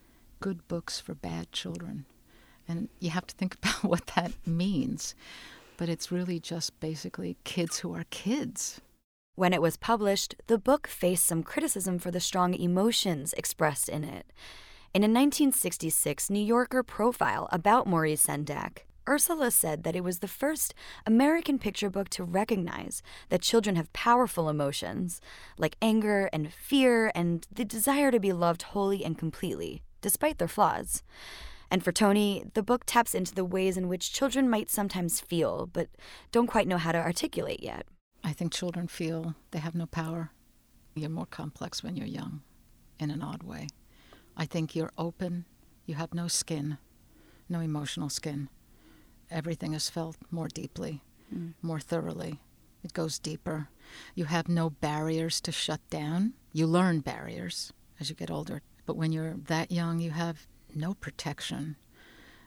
good 0.40 0.66
books 0.66 0.98
for 0.98 1.14
bad 1.14 1.52
children. 1.52 2.04
And 2.66 2.88
you 2.98 3.10
have 3.10 3.26
to 3.28 3.34
think 3.34 3.54
about 3.62 3.84
what 3.84 4.06
that 4.16 4.32
means. 4.44 5.14
But 5.76 5.88
it's 5.88 6.12
really 6.12 6.38
just 6.38 6.78
basically 6.80 7.36
kids 7.44 7.78
who 7.78 7.94
are 7.94 8.04
kids. 8.10 8.80
When 9.34 9.52
it 9.52 9.62
was 9.62 9.76
published, 9.76 10.36
the 10.46 10.58
book 10.58 10.86
faced 10.86 11.26
some 11.26 11.42
criticism 11.42 11.98
for 11.98 12.12
the 12.12 12.20
strong 12.20 12.54
emotions 12.54 13.32
expressed 13.32 13.88
in 13.88 14.04
it. 14.04 14.32
In 14.94 15.02
a 15.02 15.10
1966 15.10 16.30
New 16.30 16.44
Yorker 16.44 16.84
profile 16.84 17.48
about 17.50 17.88
Maurice 17.88 18.26
Sendak, 18.26 18.84
Ursula 19.08 19.50
said 19.50 19.82
that 19.82 19.96
it 19.96 20.04
was 20.04 20.20
the 20.20 20.28
first 20.28 20.72
American 21.04 21.58
picture 21.58 21.90
book 21.90 22.08
to 22.10 22.24
recognize 22.24 23.02
that 23.28 23.42
children 23.42 23.76
have 23.76 23.92
powerful 23.92 24.48
emotions, 24.48 25.20
like 25.58 25.76
anger 25.82 26.30
and 26.32 26.52
fear 26.52 27.10
and 27.14 27.46
the 27.52 27.64
desire 27.64 28.10
to 28.10 28.20
be 28.20 28.32
loved 28.32 28.62
wholly 28.62 29.04
and 29.04 29.18
completely, 29.18 29.82
despite 30.00 30.38
their 30.38 30.48
flaws. 30.48 31.02
And 31.70 31.82
for 31.82 31.92
Toni, 31.92 32.44
the 32.54 32.62
book 32.62 32.84
taps 32.86 33.14
into 33.14 33.34
the 33.34 33.44
ways 33.44 33.76
in 33.76 33.88
which 33.88 34.12
children 34.12 34.48
might 34.48 34.70
sometimes 34.70 35.20
feel, 35.20 35.66
but 35.66 35.88
don't 36.32 36.46
quite 36.46 36.68
know 36.68 36.78
how 36.78 36.92
to 36.92 36.98
articulate 36.98 37.62
yet. 37.62 37.86
I 38.22 38.32
think 38.32 38.52
children 38.52 38.88
feel 38.88 39.34
they 39.50 39.58
have 39.58 39.74
no 39.74 39.86
power. 39.86 40.30
You're 40.94 41.10
more 41.10 41.26
complex 41.26 41.82
when 41.82 41.96
you're 41.96 42.06
young, 42.06 42.42
in 42.98 43.10
an 43.10 43.22
odd 43.22 43.42
way. 43.42 43.68
I 44.36 44.46
think 44.46 44.74
you're 44.74 44.92
open, 44.96 45.44
you 45.86 45.94
have 45.96 46.14
no 46.14 46.28
skin, 46.28 46.78
no 47.48 47.60
emotional 47.60 48.08
skin. 48.08 48.48
Everything 49.30 49.74
is 49.74 49.90
felt 49.90 50.16
more 50.30 50.48
deeply, 50.48 51.02
mm. 51.34 51.54
more 51.62 51.80
thoroughly. 51.80 52.40
It 52.82 52.92
goes 52.92 53.18
deeper. 53.18 53.68
You 54.14 54.26
have 54.26 54.48
no 54.48 54.70
barriers 54.70 55.40
to 55.42 55.52
shut 55.52 55.80
down. 55.90 56.34
You 56.52 56.66
learn 56.66 57.00
barriers 57.00 57.72
as 57.98 58.10
you 58.10 58.14
get 58.14 58.30
older. 58.30 58.62
But 58.86 58.96
when 58.96 59.12
you're 59.12 59.34
that 59.46 59.72
young, 59.72 60.00
you 60.00 60.10
have 60.10 60.46
no 60.76 60.94
protection 60.94 61.76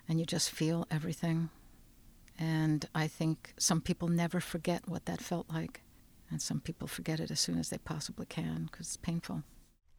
and 0.08 0.20
you 0.20 0.26
just 0.26 0.52
feel 0.52 0.88
everything. 0.90 1.50
And 2.38 2.88
I 2.94 3.08
think 3.08 3.54
some 3.58 3.82
people 3.82 4.08
never 4.08 4.40
forget 4.40 4.88
what 4.88 5.06
that 5.06 5.22
felt 5.22 5.48
like. 5.52 5.82
And 6.30 6.42
some 6.42 6.60
people 6.60 6.88
forget 6.88 7.20
it 7.20 7.32
as 7.32 7.40
soon 7.40 7.58
as 7.58 7.70
they 7.70 7.78
possibly 7.78 8.26
can 8.26 8.68
because 8.72 8.88
it's 8.88 8.98
painful. 8.98 9.44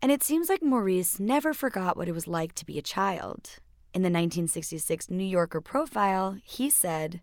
And 0.00 0.12
it 0.12 0.22
seems 0.22 0.48
like 0.48 0.62
Maurice 0.62 1.18
never 1.18 1.52
forgot 1.52 1.96
what 1.96 2.08
it 2.08 2.12
was 2.12 2.28
like 2.28 2.54
to 2.54 2.66
be 2.66 2.78
a 2.78 2.82
child. 2.82 3.58
In 3.94 4.02
the 4.02 4.06
1966 4.06 5.10
New 5.10 5.24
Yorker 5.24 5.60
profile, 5.60 6.36
he 6.44 6.70
said, 6.70 7.22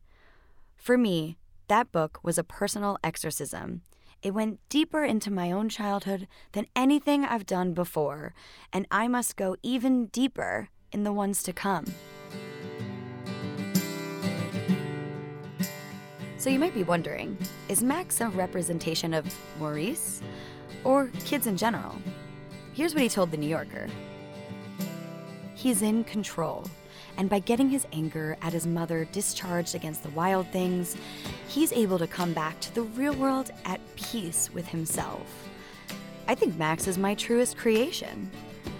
For 0.76 0.98
me, 0.98 1.38
that 1.68 1.92
book 1.92 2.20
was 2.22 2.38
a 2.38 2.44
personal 2.44 2.98
exorcism. 3.04 3.82
It 4.22 4.34
went 4.34 4.60
deeper 4.70 5.04
into 5.04 5.32
my 5.32 5.52
own 5.52 5.70
childhood 5.70 6.28
than 6.52 6.66
anything 6.76 7.24
I've 7.24 7.46
done 7.46 7.74
before, 7.74 8.34
and 8.74 8.88
I 8.90 9.08
must 9.08 9.36
go 9.36 9.56
even 9.62 10.08
deeper 10.08 10.70
in 10.96 11.04
the 11.04 11.12
ones 11.12 11.44
to 11.44 11.52
come. 11.52 11.84
So 16.38 16.50
you 16.50 16.58
might 16.58 16.74
be 16.74 16.84
wondering 16.84 17.38
is 17.68 17.84
Max 17.84 18.22
a 18.22 18.30
representation 18.30 19.14
of 19.14 19.25
Maurice 19.60 20.22
or 20.86 21.10
kids 21.25 21.48
in 21.48 21.58
general? 21.58 21.96
Here's 22.72 22.94
what 22.94 23.04
he 23.04 23.10
told 23.10 23.32
The 23.32 23.38
New 23.38 23.50
Yorker 23.50 23.88
He's 25.54 25.82
in 25.82 26.06
control, 26.06 26.66
and 27.18 27.30
by 27.30 27.40
getting 27.40 27.70
his 27.70 27.86
anger 27.92 28.38
at 28.42 28.54
his 28.54 28.66
mother 28.66 29.04
discharged 29.12 29.75
against 29.75 30.02
the 30.02 30.12
wild 30.12 30.48
things, 30.48 30.96
he's 31.50 31.74
able 31.74 32.00
to 32.00 32.08
come 32.08 32.32
back 32.32 32.58
to 32.62 32.74
the 32.74 32.84
real 32.84 33.16
world 33.16 33.52
at 33.66 33.82
peace 33.98 34.50
with 34.54 34.68
himself. 34.68 35.50
I 36.30 36.36
think 36.36 36.56
Max 36.56 36.88
is 36.88 36.98
my 36.98 37.16
truest 37.16 37.58
creation. 37.58 38.32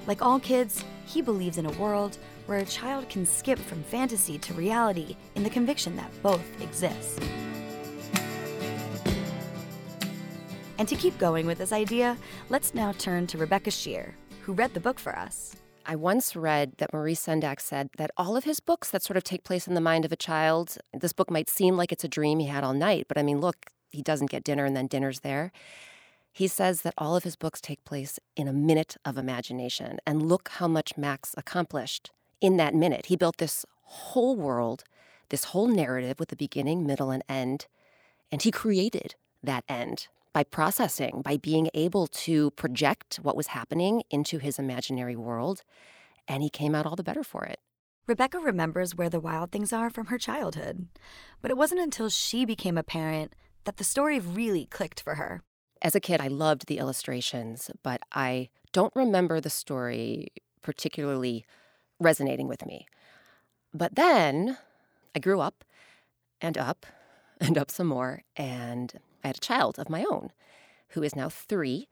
Like 0.08 0.22
all 0.22 0.40
kids, 0.40 0.86
he 1.06 1.22
believes 1.22 1.58
in 1.58 1.66
a 1.66 1.72
world 1.72 2.18
where 2.46 2.60
a 2.60 2.66
child 2.66 3.08
can 3.10 3.26
skip 3.26 3.60
from 3.60 3.84
fantasy 3.84 4.38
to 4.40 4.54
reality 4.54 5.16
in 5.36 5.44
the 5.44 5.50
conviction 5.50 5.96
that 5.96 6.12
both 6.22 6.44
exist. 6.62 7.22
And 10.78 10.88
to 10.88 10.96
keep 10.96 11.18
going 11.18 11.46
with 11.46 11.58
this 11.58 11.72
idea, 11.72 12.18
let's 12.50 12.74
now 12.74 12.92
turn 12.94 13.28
to 13.28 13.38
Rebecca 13.38 13.70
Sheir, 13.70 14.14
who 14.42 14.54
read 14.54 14.74
the 14.74 14.80
book 14.80 15.00
for 15.00 15.18
us. 15.18 15.56
I 15.86 15.96
once 15.96 16.36
read 16.36 16.74
that 16.78 16.92
Maurice 16.92 17.26
Sendak 17.26 17.60
said 17.60 17.90
that 17.98 18.12
all 18.18 18.36
of 18.36 18.44
his 18.44 18.60
books 18.60 18.90
that 18.90 19.04
sort 19.04 19.18
of 19.18 19.24
take 19.24 19.44
place 19.44 19.68
in 19.68 19.76
the 19.76 19.82
mind 19.82 20.04
of 20.04 20.12
a 20.12 20.18
child, 20.18 20.78
this 20.94 21.14
book 21.14 21.30
might 21.30 21.50
seem 21.50 21.78
like 21.78 21.92
it's 21.92 22.04
a 22.04 22.10
dream 22.10 22.40
he 22.40 22.48
had 22.48 22.64
all 22.64 22.74
night, 22.74 23.06
but 23.08 23.18
I 23.18 23.24
mean, 23.24 23.40
look, 23.40 23.68
he 23.92 24.02
doesn't 24.02 24.32
get 24.32 24.44
dinner 24.44 24.66
and 24.66 24.76
then 24.76 24.88
dinner's 24.88 25.20
there. 25.20 25.52
He 26.36 26.50
says 26.50 26.82
that 26.82 26.94
all 26.98 27.16
of 27.16 27.24
his 27.24 27.38
books 27.38 27.62
take 27.62 27.86
place 27.86 28.20
in 28.36 28.50
a 28.50 28.52
minute 28.52 28.98
of 29.06 29.18
imagination. 29.18 30.00
And 30.06 30.28
look 30.28 30.50
how 30.50 30.68
much 30.68 30.98
Max 30.98 31.34
accomplished 31.38 32.12
in 32.42 32.58
that 32.58 32.76
minute. 32.76 33.06
He 33.06 33.16
built 33.16 33.38
this 33.38 33.66
whole 33.84 34.36
world, 34.36 34.84
this 35.30 35.46
whole 35.46 35.70
narrative 35.70 36.20
with 36.20 36.34
a 36.34 36.36
beginning, 36.36 36.86
middle, 36.86 37.10
and 37.10 37.24
end. 37.30 37.68
And 38.34 38.42
he 38.42 38.52
created 38.52 39.16
that 39.44 39.64
end 39.70 40.10
by 40.34 40.44
processing, 40.44 41.22
by 41.24 41.38
being 41.38 41.70
able 41.74 42.06
to 42.08 42.52
project 42.52 43.16
what 43.22 43.38
was 43.38 43.48
happening 43.48 44.04
into 44.10 44.38
his 44.38 44.60
imaginary 44.60 45.16
world. 45.16 45.62
And 46.28 46.44
he 46.44 46.50
came 46.50 46.76
out 46.76 46.86
all 46.86 46.98
the 46.98 47.02
better 47.02 47.24
for 47.24 47.46
it. 47.46 47.60
Rebecca 48.08 48.40
remembers 48.40 48.94
where 48.94 49.10
the 49.10 49.22
wild 49.22 49.54
things 49.54 49.72
are 49.72 49.90
from 49.90 50.08
her 50.08 50.18
childhood. 50.18 50.90
But 51.42 51.50
it 51.50 51.56
wasn't 51.56 51.80
until 51.80 52.10
she 52.10 52.44
became 52.44 52.78
a 52.78 52.84
parent 52.84 53.32
that 53.64 53.78
the 53.78 53.86
story 53.86 54.20
really 54.20 54.66
clicked 54.66 55.00
for 55.00 55.16
her. 55.16 55.42
As 55.82 55.96
a 55.96 56.00
kid, 56.00 56.22
I 56.22 56.28
loved 56.28 56.68
the 56.68 56.78
illustrations, 56.78 57.70
but 57.84 58.02
I 58.12 58.50
don't 58.72 58.96
remember 58.96 59.40
the 59.40 59.50
story 59.50 60.30
particularly 60.62 61.46
resonating 62.00 62.48
with 62.48 62.66
me. 62.66 62.88
But 63.74 63.96
then 63.96 64.58
I 65.16 65.20
grew 65.20 65.42
up 65.42 65.64
and 66.42 66.58
up 66.58 66.86
and 67.42 67.58
up 67.58 67.70
some 67.70 67.88
more, 67.88 68.22
and 68.36 68.94
I 69.24 69.28
had 69.28 69.38
a 69.38 69.42
child 69.42 69.78
of 69.78 69.90
my 69.90 70.06
own 70.10 70.32
who 70.90 71.04
is 71.04 71.16
now 71.16 71.30
three. 71.30 71.88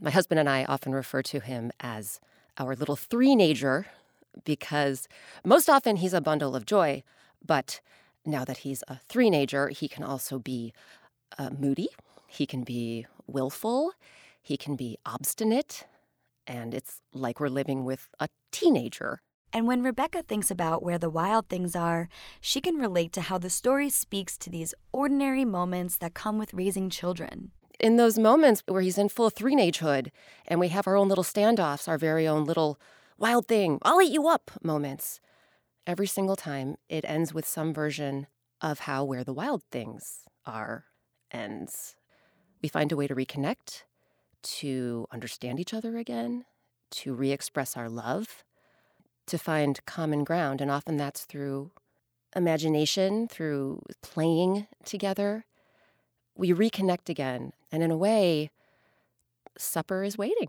My 0.00 0.10
husband 0.10 0.38
and 0.38 0.48
I 0.48 0.64
often 0.64 0.92
refer 0.92 1.22
to 1.22 1.40
him 1.40 1.72
as 1.80 2.20
our 2.58 2.76
little 2.76 2.96
three-nager 2.96 3.86
because 4.44 5.08
most 5.44 5.68
often 5.68 5.96
he's 5.96 6.14
a 6.14 6.20
bundle 6.20 6.54
of 6.54 6.66
joy, 6.66 7.02
but 7.44 7.80
now 8.24 8.44
that 8.44 8.58
he's 8.58 8.84
a 8.88 8.98
three-nager, 9.08 9.68
he 9.68 9.88
can 9.88 10.04
also 10.04 10.38
be 10.38 10.72
uh, 11.38 11.50
moody. 11.50 11.88
He 12.28 12.46
can 12.46 12.62
be 12.62 13.06
willful, 13.26 13.92
he 14.42 14.56
can 14.56 14.76
be 14.76 14.98
obstinate, 15.04 15.84
and 16.46 16.74
it's 16.74 17.00
like 17.12 17.40
we're 17.40 17.48
living 17.48 17.84
with 17.84 18.08
a 18.20 18.28
teenager. 18.52 19.20
And 19.52 19.66
when 19.66 19.82
Rebecca 19.82 20.22
thinks 20.22 20.50
about 20.50 20.82
where 20.82 20.98
the 20.98 21.10
wild 21.10 21.48
things 21.48 21.74
are, 21.74 22.08
she 22.40 22.60
can 22.60 22.76
relate 22.76 23.12
to 23.14 23.22
how 23.22 23.38
the 23.38 23.50
story 23.50 23.88
speaks 23.90 24.36
to 24.38 24.50
these 24.50 24.74
ordinary 24.92 25.44
moments 25.44 25.96
that 25.98 26.14
come 26.14 26.38
with 26.38 26.54
raising 26.54 26.90
children. 26.90 27.52
In 27.78 27.96
those 27.96 28.18
moments 28.18 28.62
where 28.66 28.82
he's 28.82 28.98
in 28.98 29.08
full 29.08 29.30
three-nagehood 29.30 30.10
and 30.46 30.60
we 30.60 30.68
have 30.68 30.86
our 30.86 30.96
own 30.96 31.08
little 31.08 31.24
standoffs, 31.24 31.88
our 31.88 31.98
very 31.98 32.26
own 32.26 32.44
little 32.44 32.78
wild 33.18 33.48
thing, 33.48 33.78
I'll 33.82 34.00
eat 34.00 34.12
you 34.12 34.28
up 34.28 34.50
moments, 34.62 35.20
every 35.86 36.06
single 36.06 36.36
time 36.36 36.76
it 36.88 37.04
ends 37.06 37.32
with 37.32 37.46
some 37.46 37.72
version 37.72 38.26
of 38.60 38.80
how 38.80 39.04
where 39.04 39.24
the 39.24 39.34
wild 39.34 39.62
things 39.70 40.22
are 40.44 40.84
ends 41.30 41.96
we 42.62 42.68
find 42.68 42.92
a 42.92 42.96
way 42.96 43.06
to 43.06 43.14
reconnect, 43.14 43.82
to 44.42 45.06
understand 45.12 45.60
each 45.60 45.74
other 45.74 45.96
again, 45.96 46.44
to 46.90 47.14
re 47.14 47.32
express 47.32 47.76
our 47.76 47.88
love, 47.88 48.44
to 49.26 49.38
find 49.38 49.84
common 49.86 50.24
ground. 50.24 50.60
And 50.60 50.70
often 50.70 50.96
that's 50.96 51.24
through 51.24 51.70
imagination, 52.34 53.28
through 53.28 53.82
playing 54.02 54.66
together, 54.84 55.44
we 56.36 56.52
reconnect 56.52 57.08
again. 57.08 57.52
And 57.72 57.82
in 57.82 57.90
a 57.90 57.96
way, 57.96 58.50
supper 59.58 60.04
is 60.04 60.18
waiting 60.18 60.48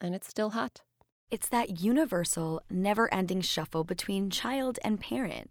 and 0.00 0.14
it's 0.14 0.28
still 0.28 0.50
hot. 0.50 0.82
It's 1.30 1.48
that 1.48 1.80
universal, 1.80 2.62
never 2.70 3.12
ending 3.12 3.40
shuffle 3.40 3.84
between 3.84 4.30
child 4.30 4.78
and 4.84 5.00
parent. 5.00 5.50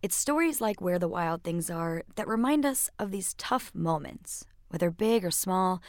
It's 0.00 0.16
stories 0.16 0.60
like 0.60 0.80
Where 0.80 0.98
the 0.98 1.08
Wild 1.08 1.42
Things 1.42 1.70
Are 1.70 2.04
that 2.14 2.28
remind 2.28 2.64
us 2.64 2.88
of 2.98 3.10
these 3.10 3.34
tough 3.34 3.74
moments, 3.74 4.46
whether 4.68 4.90
big 4.90 5.24
or 5.24 5.30
small, 5.30 5.82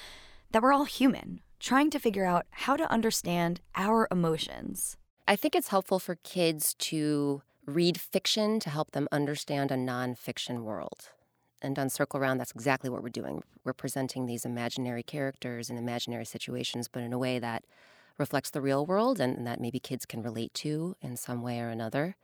that 0.51 0.61
we're 0.61 0.73
all 0.73 0.85
human, 0.85 1.41
trying 1.59 1.89
to 1.91 1.99
figure 1.99 2.25
out 2.25 2.45
how 2.51 2.75
to 2.75 2.91
understand 2.91 3.61
our 3.75 4.07
emotions. 4.11 4.97
I 5.27 5.35
think 5.35 5.55
it's 5.55 5.67
helpful 5.67 5.99
for 5.99 6.15
kids 6.23 6.73
to 6.75 7.41
read 7.65 7.99
fiction 7.99 8.59
to 8.61 8.69
help 8.69 8.91
them 8.91 9.07
understand 9.11 9.71
a 9.71 9.75
nonfiction 9.75 10.63
world. 10.63 11.09
And 11.61 11.77
on 11.77 11.89
Circle 11.89 12.19
Round, 12.19 12.39
that's 12.39 12.51
exactly 12.51 12.89
what 12.89 13.03
we're 13.03 13.09
doing. 13.09 13.43
We're 13.63 13.73
presenting 13.73 14.25
these 14.25 14.45
imaginary 14.45 15.03
characters 15.03 15.69
and 15.69 15.77
imaginary 15.77 16.25
situations, 16.25 16.87
but 16.87 17.03
in 17.03 17.13
a 17.13 17.17
way 17.17 17.37
that 17.39 17.65
reflects 18.17 18.49
the 18.49 18.61
real 18.61 18.85
world 18.85 19.19
and, 19.19 19.37
and 19.37 19.47
that 19.47 19.59
maybe 19.59 19.79
kids 19.79 20.05
can 20.05 20.21
relate 20.21 20.53
to 20.53 20.95
in 21.01 21.17
some 21.17 21.41
way 21.41 21.59
or 21.59 21.69
another. 21.69 22.15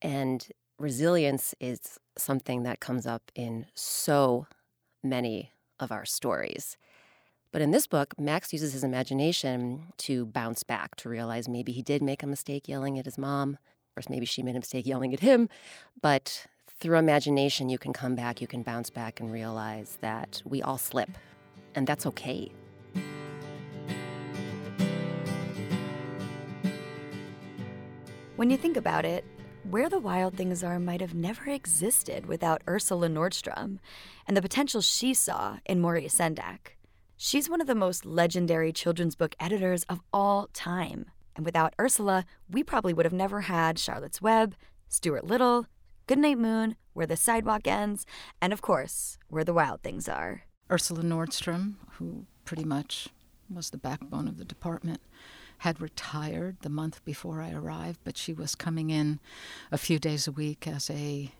And 0.00 0.46
resilience 0.78 1.54
is 1.60 1.98
something 2.16 2.62
that 2.62 2.80
comes 2.80 3.06
up 3.06 3.30
in 3.34 3.66
so 3.74 4.46
many 5.02 5.52
of 5.80 5.90
our 5.92 6.04
stories. 6.04 6.76
But 7.52 7.60
in 7.60 7.70
this 7.70 7.86
book, 7.86 8.14
Max 8.18 8.52
uses 8.52 8.72
his 8.72 8.82
imagination 8.82 9.92
to 9.98 10.24
bounce 10.24 10.62
back, 10.62 10.96
to 10.96 11.08
realize 11.08 11.48
maybe 11.48 11.72
he 11.72 11.82
did 11.82 12.02
make 12.02 12.22
a 12.22 12.26
mistake 12.26 12.66
yelling 12.66 12.98
at 12.98 13.04
his 13.04 13.18
mom, 13.18 13.58
or 13.96 14.02
maybe 14.08 14.24
she 14.24 14.42
made 14.42 14.56
a 14.56 14.60
mistake 14.60 14.86
yelling 14.86 15.12
at 15.12 15.20
him. 15.20 15.50
But 16.00 16.46
through 16.80 16.96
imagination, 16.96 17.68
you 17.68 17.78
can 17.78 17.92
come 17.92 18.14
back, 18.14 18.40
you 18.40 18.46
can 18.46 18.62
bounce 18.62 18.88
back 18.88 19.20
and 19.20 19.30
realize 19.30 19.98
that 20.00 20.40
we 20.46 20.62
all 20.62 20.78
slip, 20.78 21.10
and 21.74 21.86
that's 21.86 22.06
okay. 22.06 22.50
When 28.36 28.50
you 28.50 28.56
think 28.56 28.78
about 28.78 29.04
it, 29.04 29.24
where 29.70 29.88
the 29.88 29.98
Wild 29.98 30.36
Things 30.36 30.64
Are 30.64 30.78
might 30.80 31.00
have 31.00 31.14
never 31.14 31.48
existed 31.48 32.26
without 32.26 32.62
Ursula 32.68 33.08
Nordstrom 33.08 33.78
and 34.26 34.36
the 34.36 34.42
potential 34.42 34.80
she 34.80 35.14
saw 35.14 35.58
in 35.64 35.80
Maurice 35.80 36.16
Sendak. 36.16 36.76
She's 37.16 37.48
one 37.48 37.60
of 37.60 37.68
the 37.68 37.74
most 37.74 38.04
legendary 38.04 38.72
children's 38.72 39.14
book 39.14 39.36
editors 39.38 39.84
of 39.84 40.00
all 40.12 40.48
time. 40.52 41.06
And 41.36 41.44
without 41.44 41.74
Ursula, 41.80 42.24
we 42.50 42.64
probably 42.64 42.92
would 42.92 43.06
have 43.06 43.12
never 43.12 43.42
had 43.42 43.78
Charlotte's 43.78 44.20
Web, 44.20 44.54
Stuart 44.88 45.24
Little, 45.24 45.66
Goodnight 46.06 46.38
Moon, 46.38 46.76
Where 46.92 47.06
the 47.06 47.16
Sidewalk 47.16 47.66
Ends, 47.66 48.04
and 48.40 48.52
of 48.52 48.60
course, 48.60 49.16
Where 49.28 49.44
the 49.44 49.54
Wild 49.54 49.82
Things 49.82 50.08
Are. 50.08 50.42
Ursula 50.70 51.02
Nordstrom, 51.02 51.74
who 51.92 52.26
pretty 52.44 52.64
much 52.64 53.08
was 53.48 53.70
the 53.70 53.78
backbone 53.78 54.26
of 54.26 54.38
the 54.38 54.44
department, 54.44 55.00
had 55.62 55.80
retired 55.80 56.56
the 56.62 56.68
month 56.68 57.04
before 57.04 57.40
I 57.40 57.52
arrived, 57.52 58.00
but 58.02 58.18
she 58.18 58.32
was 58.32 58.56
coming 58.56 58.90
in 58.90 59.20
a 59.70 59.78
few 59.78 60.00
days 60.00 60.26
a 60.26 60.32
week 60.32 60.66
as 60.66 60.90
a 60.90 61.30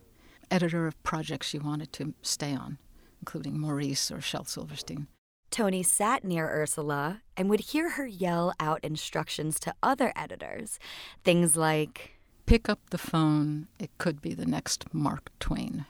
editor 0.48 0.86
of 0.86 1.02
projects 1.02 1.48
she 1.48 1.58
wanted 1.58 1.92
to 1.94 2.14
stay 2.22 2.54
on, 2.54 2.78
including 3.20 3.58
Maurice 3.58 4.12
or 4.12 4.20
Shel 4.20 4.44
Silverstein. 4.44 5.08
Toni 5.50 5.82
sat 5.82 6.22
near 6.22 6.48
Ursula 6.48 7.22
and 7.36 7.50
would 7.50 7.72
hear 7.72 7.90
her 7.90 8.06
yell 8.06 8.54
out 8.60 8.78
instructions 8.84 9.58
to 9.58 9.74
other 9.82 10.12
editors. 10.14 10.78
Things 11.24 11.56
like 11.56 12.20
Pick 12.46 12.68
up 12.68 12.78
the 12.90 12.98
phone, 12.98 13.66
it 13.80 13.90
could 13.98 14.22
be 14.22 14.34
the 14.34 14.46
next 14.46 14.94
Mark 14.94 15.30
Twain. 15.40 15.84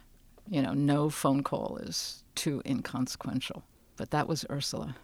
You 0.49 0.63
know, 0.63 0.73
no 0.73 1.11
phone 1.11 1.43
call 1.43 1.77
is 1.83 2.25
too 2.35 2.63
inconsequential. 2.65 3.63
But 3.97 4.11
that 4.11 4.27
was 4.27 4.47
Ursula. 4.51 4.97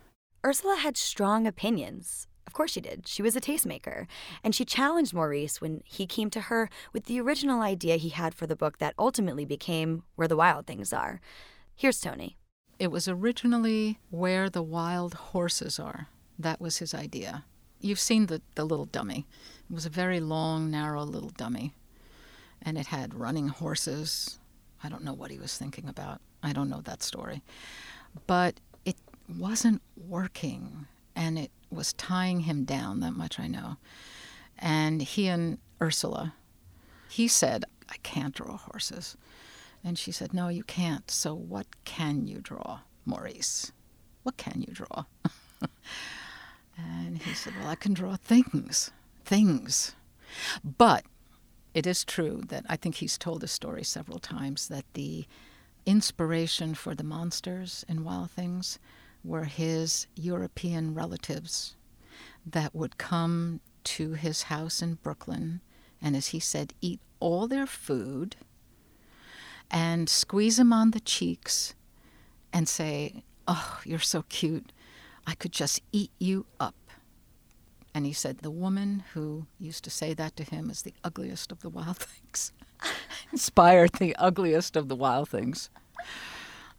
Ursula 0.47 0.77
had 0.77 0.97
strong 0.97 1.47
opinions 1.47 2.27
course 2.59 2.73
she 2.73 2.81
did. 2.81 3.07
She 3.07 3.23
was 3.23 3.37
a 3.37 3.41
tastemaker. 3.41 4.09
And 4.43 4.53
she 4.53 4.65
challenged 4.65 5.15
Maurice 5.15 5.61
when 5.61 5.81
he 5.85 6.09
came 6.09 6.29
to 6.31 6.41
her 6.43 6.69
with 6.93 7.05
the 7.05 7.21
original 7.21 7.63
idea 7.63 7.95
he 7.97 8.09
had 8.09 8.35
for 8.35 8.49
the 8.49 8.57
book 8.57 8.79
that 8.79 8.95
ultimately 8.99 9.45
became 9.45 10.03
Where 10.17 10.27
the 10.27 10.37
Wild 10.37 10.67
Things 10.67 10.93
Are. 10.93 11.21
Here's 11.77 12.01
Toni. 12.01 12.37
It 12.81 12.91
was 12.91 13.07
originally 13.07 14.01
Where 14.11 14.51
the 14.51 14.63
Wild 14.63 15.15
Horses 15.15 15.79
Are. 15.79 16.09
That 16.37 16.61
was 16.61 16.79
his 16.79 16.95
idea. 16.95 17.45
You've 17.81 18.01
seen 18.01 18.27
the, 18.27 18.43
the 18.57 18.65
little 18.65 18.87
dummy. 18.87 19.25
It 19.71 19.75
was 19.75 19.87
a 19.87 19.91
very 19.91 20.19
long, 20.19 20.69
narrow 20.69 21.05
little 21.05 21.31
dummy. 21.31 21.75
And 22.61 22.77
it 22.77 22.87
had 22.87 23.15
running 23.15 23.49
horses. 23.49 24.41
I 24.83 24.89
don't 24.89 25.05
know 25.05 25.15
what 25.15 25.31
he 25.31 25.39
was 25.39 25.57
thinking 25.57 25.89
about. 25.89 26.21
I 26.43 26.53
don't 26.53 26.69
know 26.69 26.81
that 26.81 27.05
story. 27.05 27.41
But 28.27 28.59
it 28.85 28.97
wasn't 29.29 29.81
working. 29.97 30.89
And 31.15 31.39
it 31.39 31.53
was 31.71 31.93
tying 31.93 32.41
him 32.41 32.65
down, 32.65 33.01
that 33.01 33.13
much 33.13 33.39
I 33.39 33.47
know. 33.47 33.77
And 34.59 35.03
he 35.03 35.29
and 35.29 35.59
Ursula, 35.81 36.35
he 37.09 37.29
said, 37.29 37.65
I 37.89 37.97
can't 38.03 38.35
draw 38.35 38.57
horses. 38.57 39.17
And 39.85 39.99
she 39.99 40.13
said, 40.13 40.35
No, 40.35 40.49
you 40.49 40.65
can't. 40.65 41.11
So 41.11 41.35
what 41.35 41.67
can 41.85 42.27
you 42.27 42.41
draw, 42.41 42.81
Maurice? 43.05 43.73
What 44.23 44.37
can 44.37 44.65
you 44.67 44.73
draw? 44.73 45.05
and 46.77 47.19
he 47.23 47.33
said, 47.35 47.55
Well, 47.59 47.69
I 47.69 47.77
can 47.77 47.95
draw 47.95 48.17
things, 48.17 48.91
things. 49.25 49.95
But 50.65 51.05
it 51.75 51.87
is 51.87 52.05
true 52.05 52.43
that 52.49 52.65
I 52.69 52.77
think 52.77 52.97
he's 52.97 53.17
told 53.17 53.41
the 53.41 53.49
story 53.49 53.85
several 53.85 54.19
times 54.19 54.69
that 54.69 54.85
the 54.95 55.27
inspiration 55.87 56.75
for 56.75 56.95
the 56.95 57.05
monsters 57.05 57.85
in 57.89 58.05
Wild 58.05 58.31
Things 58.31 58.79
were 59.29 59.45
his 59.45 60.07
European 60.17 60.95
relatives 60.95 61.77
that 62.47 62.75
would 62.75 62.97
come 62.97 63.61
to 63.85 64.13
his 64.13 64.45
house 64.45 64.81
in 64.81 64.95
Brooklyn 64.95 65.61
and, 66.01 66.17
as 66.17 66.29
he 66.29 66.41
said, 66.41 66.73
eat 66.81 67.01
all 67.21 67.47
their 67.47 67.67
food 67.67 68.37
and 69.71 70.09
squeeze 70.09 70.59
him 70.59 70.73
on 70.73 70.93
the 70.93 71.01
cheeks 71.01 71.75
and 72.53 72.69
say, 72.69 73.23
Oh, 73.47 73.81
you're 73.85 73.99
so 73.99 74.25
cute. 74.29 74.73
I 75.27 75.35
could 75.35 75.53
just 75.53 75.81
eat 75.93 76.11
you 76.19 76.47
up. 76.59 76.75
And 77.95 78.07
he 78.07 78.13
said, 78.13 78.39
The 78.39 78.51
woman 78.51 79.05
who 79.13 79.47
used 79.59 79.85
to 79.85 79.91
say 79.91 80.15
that 80.15 80.37
to 80.37 80.43
him 80.43 80.71
is 80.71 80.83
the 80.83 80.95
ugliest 81.05 81.53
of 81.53 81.61
the 81.61 81.71
wild 81.71 81.99
things. 81.99 82.53
Inspired 83.33 83.93
the 83.95 84.17
ugliest 84.17 84.77
of 84.77 84.89
the 84.89 84.97
wild 84.97 85.29
things. 85.29 85.69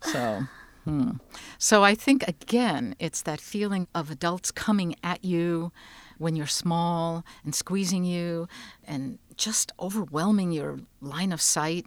So 0.01 0.43
Hmm. 0.86 1.12
So 1.58 1.84
I 1.84 1.96
think, 1.96 2.28
again, 2.28 2.96
it's 3.00 3.22
that 3.24 3.42
feeling 3.42 3.88
of 3.94 4.10
adults 4.10 4.52
coming 4.52 4.96
at 5.04 5.24
you 5.24 5.72
when 6.18 6.36
you're 6.36 6.48
small 6.48 7.24
and 7.44 7.54
squeezing 7.56 8.04
you 8.04 8.48
and 8.84 9.20
just 9.36 9.72
overwhelming 9.80 10.52
your 10.52 10.80
line 11.02 11.32
of 11.32 11.42
sight 11.42 11.86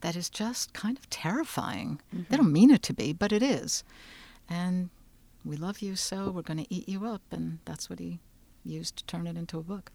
that 0.00 0.16
is 0.16 0.30
just 0.30 0.72
kind 0.72 0.98
of 0.98 1.08
terrifying. 1.10 2.00
Mm-hmm. 2.14 2.24
They 2.28 2.36
don't 2.36 2.52
mean 2.52 2.70
it 2.70 2.82
to 2.84 2.92
be, 2.92 3.12
but 3.12 3.32
it 3.32 3.42
is. 3.42 3.84
And 4.48 4.90
we 5.44 5.56
love 5.56 5.80
you 5.80 5.96
so 5.96 6.30
we're 6.30 6.42
going 6.42 6.64
to 6.64 6.74
eat 6.74 6.88
you 6.88 7.06
up. 7.06 7.22
And 7.30 7.58
that's 7.64 7.88
what 7.88 7.98
he 7.98 8.18
used 8.64 8.96
to 8.96 9.04
turn 9.04 9.26
it 9.26 9.36
into 9.36 9.58
a 9.58 9.62
book. 9.62 9.92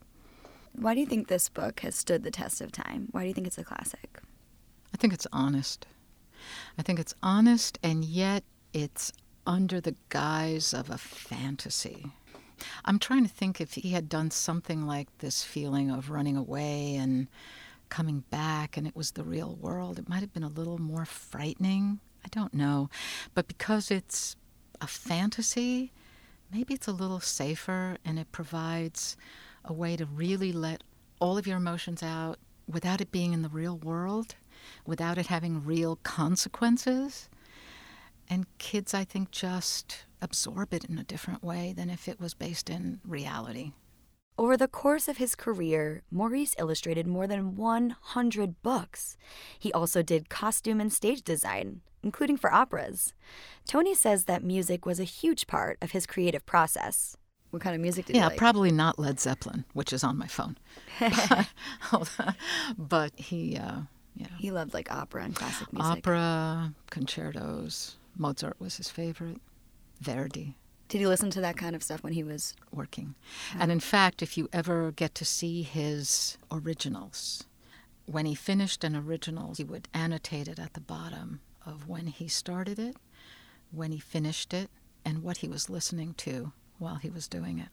Why 0.72 0.94
do 0.94 1.00
you 1.00 1.06
think 1.06 1.28
this 1.28 1.48
book 1.48 1.80
has 1.80 1.94
stood 1.94 2.22
the 2.22 2.30
test 2.30 2.60
of 2.60 2.70
time? 2.70 3.08
Why 3.10 3.22
do 3.22 3.28
you 3.28 3.34
think 3.34 3.46
it's 3.46 3.58
a 3.58 3.64
classic? 3.64 4.20
I 4.92 4.96
think 4.96 5.12
it's 5.12 5.26
honest. 5.32 5.86
I 6.78 6.82
think 6.82 6.98
it's 6.98 7.14
honest 7.22 7.78
and 7.82 8.04
yet 8.04 8.44
it's 8.72 9.12
under 9.46 9.80
the 9.80 9.94
guise 10.08 10.74
of 10.74 10.90
a 10.90 10.98
fantasy. 10.98 12.06
I'm 12.84 12.98
trying 12.98 13.22
to 13.22 13.32
think 13.32 13.60
if 13.60 13.74
he 13.74 13.90
had 13.90 14.08
done 14.08 14.30
something 14.30 14.86
like 14.86 15.08
this 15.18 15.42
feeling 15.44 15.90
of 15.90 16.10
running 16.10 16.36
away 16.36 16.96
and 16.96 17.28
coming 17.88 18.24
back 18.30 18.76
and 18.76 18.86
it 18.86 18.96
was 18.96 19.12
the 19.12 19.24
real 19.24 19.56
world, 19.56 19.98
it 19.98 20.08
might 20.08 20.20
have 20.20 20.32
been 20.32 20.42
a 20.42 20.48
little 20.48 20.78
more 20.78 21.04
frightening. 21.04 22.00
I 22.24 22.28
don't 22.30 22.54
know. 22.54 22.90
But 23.34 23.46
because 23.46 23.90
it's 23.90 24.36
a 24.80 24.86
fantasy, 24.86 25.92
maybe 26.52 26.74
it's 26.74 26.88
a 26.88 26.92
little 26.92 27.20
safer 27.20 27.96
and 28.04 28.18
it 28.18 28.32
provides 28.32 29.16
a 29.64 29.72
way 29.72 29.96
to 29.96 30.06
really 30.06 30.52
let 30.52 30.82
all 31.20 31.38
of 31.38 31.46
your 31.46 31.56
emotions 31.56 32.02
out 32.02 32.38
without 32.68 33.00
it 33.00 33.12
being 33.12 33.32
in 33.32 33.42
the 33.42 33.48
real 33.48 33.76
world 33.78 34.34
without 34.86 35.18
it 35.18 35.26
having 35.26 35.64
real 35.64 35.96
consequences. 36.02 37.28
And 38.28 38.46
kids, 38.58 38.94
I 38.94 39.04
think, 39.04 39.30
just 39.30 40.04
absorb 40.20 40.74
it 40.74 40.84
in 40.84 40.98
a 40.98 41.04
different 41.04 41.42
way 41.42 41.72
than 41.76 41.90
if 41.90 42.08
it 42.08 42.20
was 42.20 42.34
based 42.34 42.68
in 42.68 43.00
reality. 43.04 43.72
Over 44.38 44.56
the 44.56 44.68
course 44.68 45.08
of 45.08 45.16
his 45.16 45.34
career, 45.34 46.02
Maurice 46.10 46.54
illustrated 46.58 47.06
more 47.06 47.26
than 47.26 47.56
100 47.56 48.62
books. 48.62 49.16
He 49.58 49.72
also 49.72 50.02
did 50.02 50.28
costume 50.28 50.78
and 50.78 50.92
stage 50.92 51.22
design, 51.22 51.80
including 52.02 52.36
for 52.36 52.52
operas. 52.52 53.14
Tony 53.66 53.94
says 53.94 54.24
that 54.24 54.44
music 54.44 54.84
was 54.84 55.00
a 55.00 55.04
huge 55.04 55.46
part 55.46 55.78
of 55.80 55.92
his 55.92 56.06
creative 56.06 56.44
process. 56.44 57.16
What 57.50 57.62
kind 57.62 57.74
of 57.74 57.80
music 57.80 58.06
did 58.06 58.16
yeah, 58.16 58.24
you 58.24 58.28
like? 58.28 58.38
probably 58.38 58.70
not 58.70 58.98
Led 58.98 59.18
Zeppelin, 59.20 59.64
which 59.72 59.90
is 59.90 60.04
on 60.04 60.18
my 60.18 60.26
phone. 60.26 60.58
but, 61.00 61.48
but 62.78 63.12
he 63.18 63.56
uh, 63.56 63.82
Yeah. 64.16 64.28
He 64.38 64.50
loved 64.50 64.74
like 64.74 64.90
opera 64.90 65.24
and 65.24 65.34
classic 65.34 65.72
music. 65.72 65.98
Opera, 65.98 66.72
concertos. 66.90 67.96
Mozart 68.16 68.58
was 68.58 68.76
his 68.76 68.88
favorite. 68.88 69.40
Verdi. 70.00 70.56
Did 70.88 70.98
he 70.98 71.06
listen 71.06 71.30
to 71.30 71.40
that 71.40 71.56
kind 71.56 71.74
of 71.74 71.82
stuff 71.82 72.02
when 72.02 72.12
he 72.12 72.22
was 72.22 72.54
working? 72.72 73.14
And 73.58 73.72
in 73.72 73.80
fact, 73.80 74.22
if 74.22 74.38
you 74.38 74.48
ever 74.52 74.92
get 74.92 75.14
to 75.16 75.24
see 75.24 75.62
his 75.62 76.38
originals, 76.50 77.44
when 78.06 78.24
he 78.24 78.34
finished 78.34 78.84
an 78.84 78.94
original, 78.94 79.54
he 79.56 79.64
would 79.64 79.88
annotate 79.92 80.48
it 80.48 80.58
at 80.58 80.74
the 80.74 80.80
bottom 80.80 81.40
of 81.64 81.88
when 81.88 82.06
he 82.06 82.28
started 82.28 82.78
it, 82.78 82.96
when 83.72 83.90
he 83.90 83.98
finished 83.98 84.54
it, 84.54 84.70
and 85.04 85.22
what 85.22 85.38
he 85.38 85.48
was 85.48 85.68
listening 85.68 86.14
to 86.14 86.52
while 86.78 86.96
he 86.96 87.10
was 87.10 87.26
doing 87.26 87.58
it. 87.58 87.68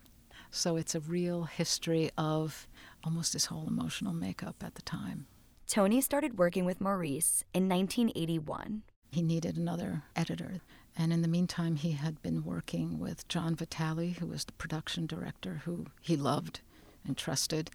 So 0.49 0.75
it's 0.75 0.95
a 0.95 0.99
real 0.99 1.43
history 1.43 2.09
of 2.17 2.67
almost 3.03 3.33
his 3.33 3.45
whole 3.45 3.67
emotional 3.67 4.13
makeup 4.13 4.63
at 4.63 4.75
the 4.75 4.81
time. 4.81 5.27
Toni 5.67 6.01
started 6.01 6.37
working 6.37 6.65
with 6.65 6.81
Maurice 6.81 7.43
in 7.53 7.69
1981. 7.69 8.83
He 9.11 9.21
needed 9.21 9.57
another 9.57 10.03
editor. 10.15 10.61
And 10.95 11.11
in 11.11 11.21
the 11.21 11.27
meantime, 11.27 11.75
he 11.75 11.91
had 11.91 12.21
been 12.21 12.43
working 12.43 12.99
with 12.99 13.27
John 13.27 13.55
Vitale, 13.55 14.11
who 14.19 14.27
was 14.27 14.45
the 14.45 14.51
production 14.53 15.07
director, 15.07 15.61
who 15.65 15.87
he 16.01 16.15
loved 16.15 16.59
and 17.05 17.17
trusted. 17.17 17.71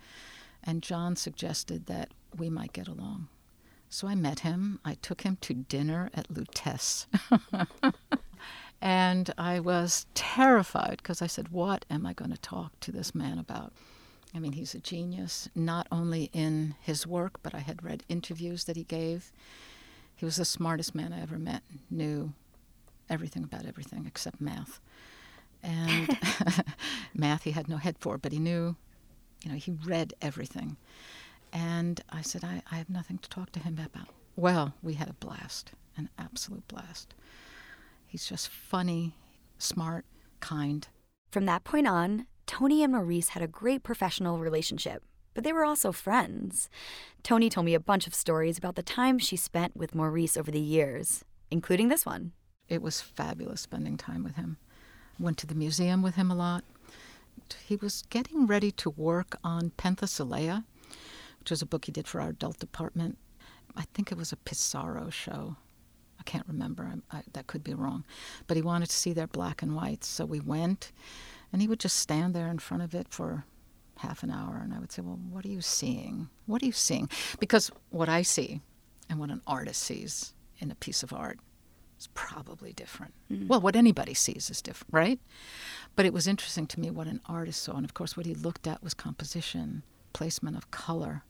And 0.63 0.83
John 0.83 1.17
suggested 1.17 1.87
that 1.87 2.11
we 2.37 2.49
might 2.49 2.73
get 2.73 2.89
along. 2.89 3.29
So 3.89 4.07
I 4.07 4.15
met 4.15 4.41
him. 4.41 4.81
I 4.85 4.95
took 4.95 5.23
him 5.23 5.39
to 5.41 5.55
dinner 5.55 6.11
at 6.15 6.29
Lutece. 6.29 7.07
and 8.81 9.33
I 9.39 9.61
was 9.61 10.07
terrified 10.15 10.99
because 10.99 11.23
I 11.23 11.27
said, 11.27 11.49
What 11.49 11.85
am 11.91 12.07
I 12.07 12.13
going 12.13 12.31
to 12.31 12.39
talk 12.39 12.79
to 12.81 12.93
this 12.93 13.15
man 13.15 13.39
about? 13.39 13.73
I 14.35 14.39
mean, 14.39 14.53
he's 14.53 14.75
a 14.75 14.81
genius, 14.81 15.49
not 15.55 15.87
only 15.91 16.31
in 16.33 16.75
his 16.81 17.07
work, 17.07 17.43
but 17.43 17.55
I 17.55 17.61
had 17.61 17.83
read 17.83 18.05
interviews 18.09 18.65
that 18.65 18.77
he 18.77 18.85
gave. 18.85 19.33
He 20.15 20.25
was 20.25 20.37
the 20.37 20.45
smartest 20.45 20.95
man 20.95 21.13
I 21.13 21.23
ever 21.23 21.39
met, 21.39 21.63
knew 21.91 22.33
everything 23.09 23.43
about 23.43 23.65
everything 23.65 24.05
except 24.07 24.41
math. 24.41 24.81
And 25.63 26.19
math 27.15 27.45
he 27.45 27.53
had 27.53 27.69
no 27.69 27.79
head 27.79 27.97
for, 27.99 28.19
but 28.19 28.33
he 28.33 28.39
knew, 28.39 28.77
you 29.45 29.51
know, 29.51 29.57
he 29.57 29.73
read 29.73 30.13
everything. 30.21 30.77
And 31.53 32.01
I 32.11 32.23
said, 32.23 32.45
I, 32.45 32.63
I 32.71 32.77
have 32.77 32.91
nothing 32.91 33.19
to 33.19 33.31
talk 33.31 33.53
to 33.53 33.61
him 33.61 33.79
about. 33.85 34.09
Well, 34.37 34.75
we 34.83 34.95
had 34.95 35.09
a 35.09 35.15
blast, 35.15 35.73
an 35.97 36.11
absolute 36.19 36.69
blast. 36.69 37.15
He's 38.07 38.27
just 38.27 38.49
funny, 38.49 39.15
smart, 39.59 40.05
kind. 40.41 40.87
From 41.31 41.47
that 41.47 41.65
point 41.65 41.89
on, 41.89 42.27
Toni 42.49 42.83
and 42.83 42.95
Maurice 42.95 43.29
had 43.29 43.43
a 43.43 43.47
great 43.47 43.83
professional 43.83 44.39
relationship, 44.39 45.05
but 45.35 45.45
they 45.45 45.53
were 45.53 45.67
also 45.67 45.93
friends. 45.93 46.71
Toni 47.23 47.51
told 47.51 47.67
me 47.67 47.75
a 47.75 47.79
bunch 47.79 48.07
of 48.07 48.15
stories 48.15 48.57
about 48.57 48.75
the 48.75 48.83
time 48.83 49.19
she 49.19 49.37
spent 49.37 49.77
with 49.77 49.95
Maurice 49.95 50.35
over 50.37 50.51
the 50.51 50.59
years, 50.59 51.23
including 51.51 51.89
this 51.89 52.07
one. 52.07 52.33
It 52.67 52.81
was 52.81 53.03
fabulous 53.03 53.61
spending 53.61 53.99
time 53.99 54.25
with 54.25 54.37
him. 54.37 54.57
Went 55.21 55.37
to 55.39 55.47
the 55.47 55.55
museum 55.55 56.01
with 56.01 56.15
him 56.15 56.31
a 56.31 56.35
lot. 56.35 56.65
He 57.65 57.77
was 57.77 58.03
getting 58.09 58.47
ready 58.47 58.73
to 58.73 58.91
work 58.91 59.37
on 59.45 59.71
Penthesilea, 59.77 60.65
which 61.41 61.51
was 61.51 61.61
a 61.61 61.67
book 61.67 61.85
he 61.85 61.93
did 61.93 62.09
for 62.09 62.21
our 62.21 62.31
adult 62.31 62.59
department. 62.59 63.19
I 63.77 63.85
think 63.93 64.11
it 64.11 64.19
was 64.19 64.33
a 64.33 64.37
Pissarro 64.37 65.13
show. 65.13 65.57
I 66.19 66.23
can't 66.25 66.49
remember. 66.49 66.91
I, 67.11 67.19
I, 67.19 67.23
that 67.35 67.47
could 67.47 67.63
be 67.63 67.75
wrong. 67.75 68.05
But 68.47 68.57
he 68.57 68.63
wanted 68.63 68.89
to 68.89 68.97
see 68.97 69.13
their 69.13 69.27
black 69.27 69.61
and 69.63 69.77
whites, 69.77 70.09
so 70.09 70.25
we 70.25 70.41
went, 70.41 70.93
and 71.53 71.63
he 71.63 71.69
would 71.69 71.81
just 71.81 71.97
stand 71.97 72.35
there 72.35 72.49
in 72.49 72.59
front 72.59 72.83
of 72.83 72.95
it 72.95 73.09
for 73.09 73.45
half 73.99 74.23
an 74.23 74.31
hour, 74.31 74.61
and 74.63 74.73
I 74.73 74.79
would 74.79 74.93
say, 74.93 75.03
"Well, 75.03 75.19
what 75.31 75.45
are 75.45 75.49
you 75.49 75.61
seeing? 75.61 76.29
What 76.47 76.63
are 76.63 76.67
you 76.67 76.73
seeing?" 76.73 77.09
Because 77.39 77.71
what 77.91 78.09
I 78.09 78.23
see, 78.23 78.61
and 79.09 79.19
what 79.19 79.31
an 79.31 79.43
artist 79.47 79.83
sees 79.83 80.35
in 80.59 80.71
a 80.71 80.77
piece 80.77 81.03
of 81.03 81.13
art, 81.13 81.39
is 81.99 82.09
probably 82.15 82.73
different. 82.73 83.15
Mm. 83.31 83.49
Well, 83.49 83.61
what 83.61 83.77
anybody 83.77 84.15
sees 84.15 84.51
is 84.51 84.63
different, 84.63 84.93
right? 84.93 85.21
But 85.97 86.07
it 86.07 86.13
was 86.13 86.27
interesting 86.27 86.67
to 86.69 86.81
me 86.81 86.91
what 86.91 87.07
an 87.07 87.21
artist 87.27 87.63
saw, 87.63 87.77
and 87.77 87.85
of 87.85 87.95
course, 87.95 88.17
what 88.17 88.27
he 88.27 88.35
looked 88.35 88.67
at 88.67 88.83
was 88.83 88.95
composition, 88.95 89.83
placement 90.13 90.57
of 90.57 90.71
color. 90.71 91.25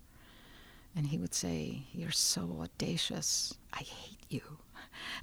And 0.96 1.06
he 1.06 1.18
would 1.18 1.34
say, 1.34 1.84
You're 1.92 2.10
so 2.10 2.58
audacious. 2.60 3.54
I 3.72 3.78
hate 3.78 4.18
you. 4.28 4.42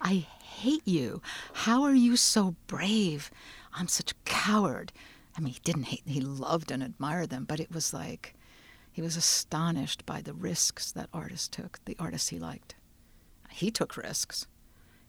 I 0.00 0.26
hate 0.58 0.86
you. 0.86 1.22
How 1.52 1.82
are 1.84 1.94
you 1.94 2.16
so 2.16 2.56
brave? 2.66 3.30
I'm 3.74 3.88
such 3.88 4.12
a 4.12 4.24
coward. 4.24 4.92
I 5.36 5.40
mean, 5.40 5.52
he 5.52 5.60
didn't 5.62 5.84
hate, 5.84 6.02
he 6.04 6.20
loved 6.20 6.70
and 6.70 6.82
admired 6.82 7.30
them, 7.30 7.44
but 7.44 7.60
it 7.60 7.70
was 7.72 7.94
like 7.94 8.34
he 8.90 9.00
was 9.00 9.16
astonished 9.16 10.04
by 10.04 10.20
the 10.20 10.34
risks 10.34 10.90
that 10.92 11.08
artists 11.12 11.46
took, 11.46 11.78
the 11.84 11.96
artists 11.98 12.30
he 12.30 12.38
liked. 12.38 12.74
He 13.50 13.70
took 13.70 13.96
risks. 13.96 14.46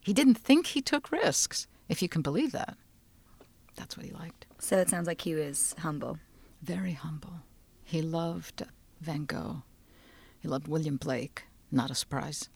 He 0.02 0.14
didn't 0.14 0.36
think 0.36 0.68
he 0.68 0.82
took 0.82 1.12
risks, 1.12 1.68
if 1.88 2.02
you 2.02 2.08
can 2.08 2.22
believe 2.22 2.52
that. 2.52 2.78
That's 3.76 3.98
what 3.98 4.06
he 4.06 4.12
liked. 4.12 4.46
So 4.60 4.78
it 4.78 4.90
sounds 4.90 5.08
like 5.08 5.22
he 5.22 5.34
was 5.34 5.74
humble. 5.80 6.20
Very 6.62 6.94
humble. 6.94 7.42
He 7.84 8.02
loved 8.02 8.64
Van 9.02 9.26
Gogh. 9.26 9.64
He 10.40 10.48
loved 10.48 10.68
William 10.68 10.98
Blake. 10.98 11.46
Not 11.72 11.90
a 11.90 11.96
surprise. 11.96 12.50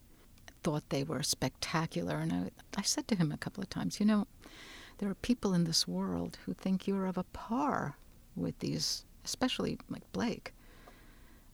Thought 0.64 0.90
they 0.90 1.04
were 1.04 1.24
spectacular. 1.24 2.18
And 2.18 2.32
I, 2.32 2.50
I 2.78 2.82
said 2.82 3.08
to 3.10 3.16
him 3.16 3.32
a 3.32 3.38
couple 3.38 3.62
of 3.62 3.70
times, 3.70 4.00
you 4.00 4.06
know, 4.06 4.28
there 4.98 5.10
are 5.10 5.16
people 5.16 5.54
in 5.54 5.66
this 5.66 5.88
world 5.88 6.38
who 6.46 6.54
think 6.54 6.88
you're 6.88 7.06
of 7.06 7.18
a 7.18 7.26
par 7.26 7.98
with 8.36 8.58
these, 8.60 9.06
especially 9.26 9.78
like 9.90 10.10
Blake. 10.14 10.54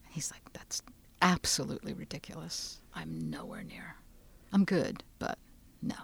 And 0.05 0.13
he's 0.13 0.31
like, 0.31 0.53
that's 0.53 0.81
absolutely 1.21 1.93
ridiculous. 1.93 2.81
I'm 2.93 3.29
nowhere 3.29 3.63
near. 3.63 3.95
I'm 4.53 4.63
good, 4.63 5.03
but 5.17 5.37
no. 5.81 5.95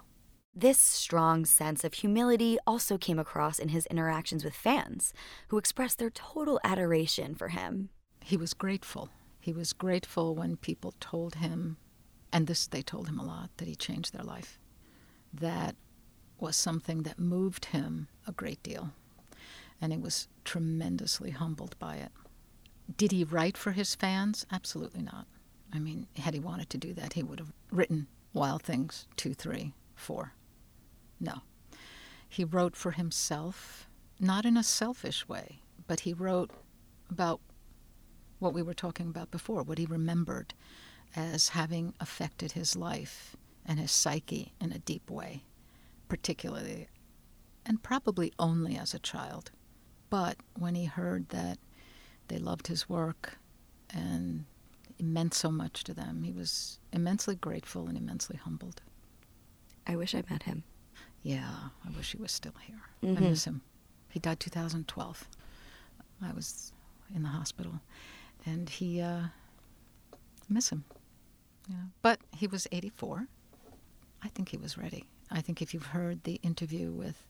This 0.55 0.79
strong 0.79 1.45
sense 1.45 1.83
of 1.83 1.95
humility 1.95 2.57
also 2.65 2.97
came 2.97 3.19
across 3.19 3.59
in 3.59 3.69
his 3.69 3.85
interactions 3.87 4.45
with 4.45 4.55
fans, 4.55 5.13
who 5.49 5.57
expressed 5.57 5.99
their 5.99 6.09
total 6.09 6.59
adoration 6.63 7.35
for 7.35 7.49
him. 7.49 7.89
He 8.23 8.37
was 8.37 8.53
grateful. 8.53 9.09
He 9.39 9.51
was 9.51 9.73
grateful 9.73 10.33
when 10.33 10.55
people 10.55 10.93
told 10.99 11.35
him, 11.35 11.77
and 12.35 12.47
this 12.47 12.67
they 12.67 12.81
told 12.81 13.07
him 13.07 13.17
a 13.17 13.25
lot, 13.25 13.49
that 13.55 13.67
he 13.69 13.75
changed 13.77 14.11
their 14.11 14.21
life. 14.21 14.59
That 15.33 15.77
was 16.37 16.57
something 16.57 17.03
that 17.03 17.17
moved 17.17 17.67
him 17.67 18.09
a 18.27 18.33
great 18.33 18.61
deal, 18.61 18.91
and 19.79 19.93
he 19.93 19.97
was 19.97 20.27
tremendously 20.43 21.31
humbled 21.31 21.79
by 21.79 21.95
it. 21.95 22.11
Did 22.97 23.13
he 23.13 23.23
write 23.23 23.55
for 23.55 23.71
his 23.71 23.95
fans? 23.95 24.45
Absolutely 24.51 25.01
not. 25.01 25.27
I 25.71 25.79
mean, 25.79 26.07
had 26.17 26.33
he 26.33 26.41
wanted 26.41 26.69
to 26.71 26.77
do 26.77 26.93
that, 26.95 27.13
he 27.13 27.23
would 27.23 27.39
have 27.39 27.53
written 27.71 28.07
Wild 28.33 28.63
Things 28.63 29.07
2, 29.15 29.33
3, 29.33 29.73
4. 29.95 30.33
No. 31.21 31.35
He 32.27 32.43
wrote 32.43 32.75
for 32.75 32.91
himself, 32.91 33.87
not 34.19 34.45
in 34.45 34.57
a 34.57 34.63
selfish 34.63 35.25
way, 35.29 35.61
but 35.87 36.01
he 36.01 36.13
wrote 36.13 36.51
about 37.09 37.39
what 38.39 38.53
we 38.53 38.61
were 38.61 38.73
talking 38.73 39.07
about 39.07 39.31
before, 39.31 39.63
what 39.63 39.77
he 39.77 39.85
remembered 39.85 40.53
as 41.15 41.49
having 41.49 41.93
affected 41.99 42.53
his 42.53 42.75
life 42.75 43.35
and 43.65 43.79
his 43.79 43.91
psyche 43.91 44.53
in 44.59 44.71
a 44.71 44.79
deep 44.79 45.09
way, 45.09 45.43
particularly 46.07 46.87
and 47.65 47.81
probably 47.81 48.31
only 48.37 48.77
as 48.77 48.93
a 48.93 48.99
child. 48.99 49.51
But 50.09 50.37
when 50.57 50.75
he 50.75 50.85
heard 50.85 51.29
that 51.29 51.57
they 52.27 52.37
loved 52.37 52.67
his 52.67 52.89
work 52.89 53.37
and 53.89 54.45
it 54.97 55.05
meant 55.05 55.33
so 55.33 55.51
much 55.51 55.83
to 55.85 55.93
them. 55.93 56.23
He 56.23 56.31
was 56.31 56.79
immensely 56.93 57.35
grateful 57.35 57.87
and 57.87 57.97
immensely 57.97 58.37
humbled. 58.37 58.81
I 59.85 59.95
wish 59.95 60.15
I 60.15 60.23
met 60.29 60.43
him. 60.43 60.63
Yeah, 61.21 61.53
I 61.85 61.89
wish 61.95 62.11
he 62.11 62.17
was 62.17 62.31
still 62.31 62.53
here. 62.65 62.81
Mm-hmm. 63.03 63.23
I 63.23 63.29
miss 63.29 63.45
him. 63.45 63.61
He 64.09 64.19
died 64.19 64.39
2012. 64.39 65.27
I 66.21 66.31
was 66.31 66.71
in 67.13 67.23
the 67.23 67.29
hospital, 67.29 67.81
and 68.45 68.69
he 68.69 69.01
uh, 69.01 69.23
miss 70.47 70.69
him. 70.69 70.85
But 72.01 72.19
he 72.31 72.47
was 72.47 72.67
84. 72.71 73.27
I 74.21 74.27
think 74.29 74.49
he 74.49 74.57
was 74.57 74.77
ready. 74.77 75.05
I 75.31 75.41
think 75.41 75.61
if 75.61 75.73
you've 75.73 75.87
heard 75.87 76.23
the 76.23 76.39
interview 76.43 76.91
with 76.91 77.23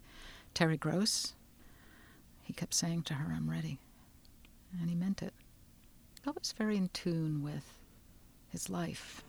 Terry 0.54 0.78
Gross, 0.78 1.34
he 2.42 2.54
kept 2.54 2.74
saying 2.74 3.04
to 3.04 3.16
her, 3.16 3.34
"I'm 3.34 3.50
ready," 3.50 3.80
and 4.80 4.90
he 4.90 4.96
meant 4.96 5.22
it. 5.22 5.34
I 6.26 6.32
was 6.32 6.54
very 6.58 6.78
in 6.78 6.90
tune 6.90 7.44
with 7.44 7.78
his 8.50 8.70
life. 8.70 9.24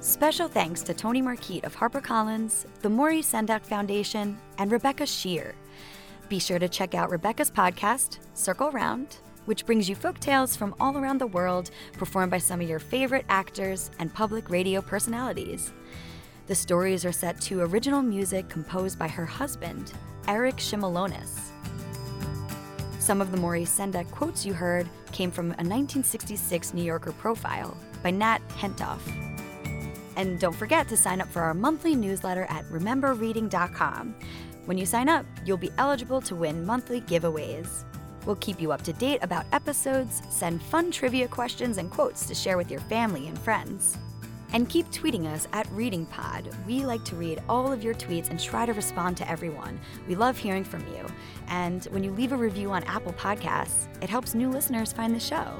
Special 0.00 0.48
thanks 0.48 0.82
to 0.82 0.94
Toni 0.94 1.22
Markiet 1.22 1.64
of 1.64 1.76
HarperCollins, 1.76 2.66
the 2.82 2.90
Maurice 2.90 3.32
Sendak 3.32 3.64
Foundation, 3.64 4.38
and 4.58 4.70
Rebecca 4.70 5.04
Sheir. 5.04 5.54
Be 6.28 6.38
sure 6.38 6.58
to 6.58 6.68
check 6.68 6.94
out 6.94 7.10
Rebecca's 7.10 7.50
podcast, 7.50 8.18
Circle 8.34 8.70
Round, 8.70 9.18
which 9.44 9.66
brings 9.66 9.88
you 9.88 9.94
folk 9.94 10.18
tales 10.18 10.56
from 10.56 10.74
all 10.80 10.96
around 10.96 11.18
the 11.18 11.26
world 11.26 11.70
performed 11.94 12.30
by 12.30 12.38
some 12.38 12.60
of 12.60 12.68
your 12.68 12.78
favorite 12.78 13.26
actors 13.28 13.90
and 13.98 14.12
public 14.14 14.48
radio 14.48 14.80
personalities. 14.80 15.72
The 16.46 16.54
stories 16.54 17.04
are 17.04 17.12
set 17.12 17.40
to 17.42 17.60
original 17.62 18.02
music 18.02 18.48
composed 18.48 18.98
by 18.98 19.08
her 19.08 19.26
husband, 19.26 19.92
Eric 20.28 20.56
Shimelonis. 20.56 21.38
Some 22.98 23.20
of 23.20 23.30
the 23.30 23.36
Maurice 23.36 23.76
Sendak 23.76 24.10
quotes 24.10 24.46
you 24.46 24.52
heard 24.54 24.88
came 25.10 25.30
from 25.30 25.46
a 25.46 25.64
1966 25.66 26.72
New 26.72 26.84
Yorker 26.84 27.12
profile 27.12 27.76
by 28.02 28.10
Nat 28.10 28.38
Hentoff. 28.56 29.00
And 30.16 30.38
don't 30.38 30.54
forget 30.54 30.88
to 30.88 30.96
sign 30.96 31.20
up 31.20 31.28
for 31.28 31.42
our 31.42 31.54
monthly 31.54 31.94
newsletter 31.96 32.46
at 32.48 32.64
rememberreading.com. 32.66 34.14
When 34.64 34.78
you 34.78 34.86
sign 34.86 35.08
up, 35.08 35.26
you'll 35.44 35.56
be 35.56 35.72
eligible 35.76 36.20
to 36.20 36.36
win 36.36 36.64
monthly 36.64 37.00
giveaways. 37.00 37.84
We'll 38.24 38.36
keep 38.36 38.60
you 38.60 38.70
up 38.70 38.82
to 38.82 38.92
date 38.92 39.18
about 39.22 39.44
episodes, 39.52 40.22
send 40.30 40.62
fun 40.62 40.92
trivia 40.92 41.26
questions 41.26 41.78
and 41.78 41.90
quotes 41.90 42.26
to 42.26 42.34
share 42.34 42.56
with 42.56 42.70
your 42.70 42.78
family 42.82 43.26
and 43.26 43.36
friends. 43.36 43.98
And 44.52 44.68
keep 44.68 44.86
tweeting 44.92 45.26
us 45.26 45.48
at 45.52 45.66
ReadingPod. 45.70 46.54
We 46.64 46.84
like 46.86 47.04
to 47.06 47.16
read 47.16 47.42
all 47.48 47.72
of 47.72 47.82
your 47.82 47.94
tweets 47.94 48.30
and 48.30 48.38
try 48.38 48.64
to 48.64 48.72
respond 48.72 49.16
to 49.16 49.28
everyone. 49.28 49.80
We 50.06 50.14
love 50.14 50.38
hearing 50.38 50.62
from 50.62 50.86
you. 50.94 51.06
And 51.48 51.84
when 51.86 52.04
you 52.04 52.12
leave 52.12 52.30
a 52.30 52.36
review 52.36 52.70
on 52.70 52.84
Apple 52.84 53.14
Podcasts, 53.14 53.88
it 54.00 54.10
helps 54.10 54.34
new 54.34 54.48
listeners 54.48 54.92
find 54.92 55.12
the 55.12 55.20
show. 55.20 55.56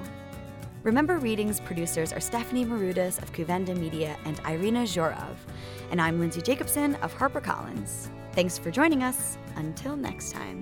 Remember 0.84 1.18
Reading's 1.18 1.58
producers 1.58 2.12
are 2.12 2.20
Stephanie 2.20 2.66
Marudas 2.66 3.20
of 3.20 3.32
Kouvenda 3.32 3.76
Media 3.76 4.16
and 4.26 4.40
Irina 4.46 4.82
Zhorov. 4.82 5.36
And 5.90 6.00
I'm 6.00 6.20
Lindsay 6.20 6.42
Jacobson 6.42 6.94
of 6.96 7.12
HarperCollins. 7.14 8.10
Thanks 8.32 8.58
for 8.58 8.70
joining 8.70 9.02
us. 9.02 9.36
Until 9.56 9.96
next 9.96 10.32
time. 10.32 10.60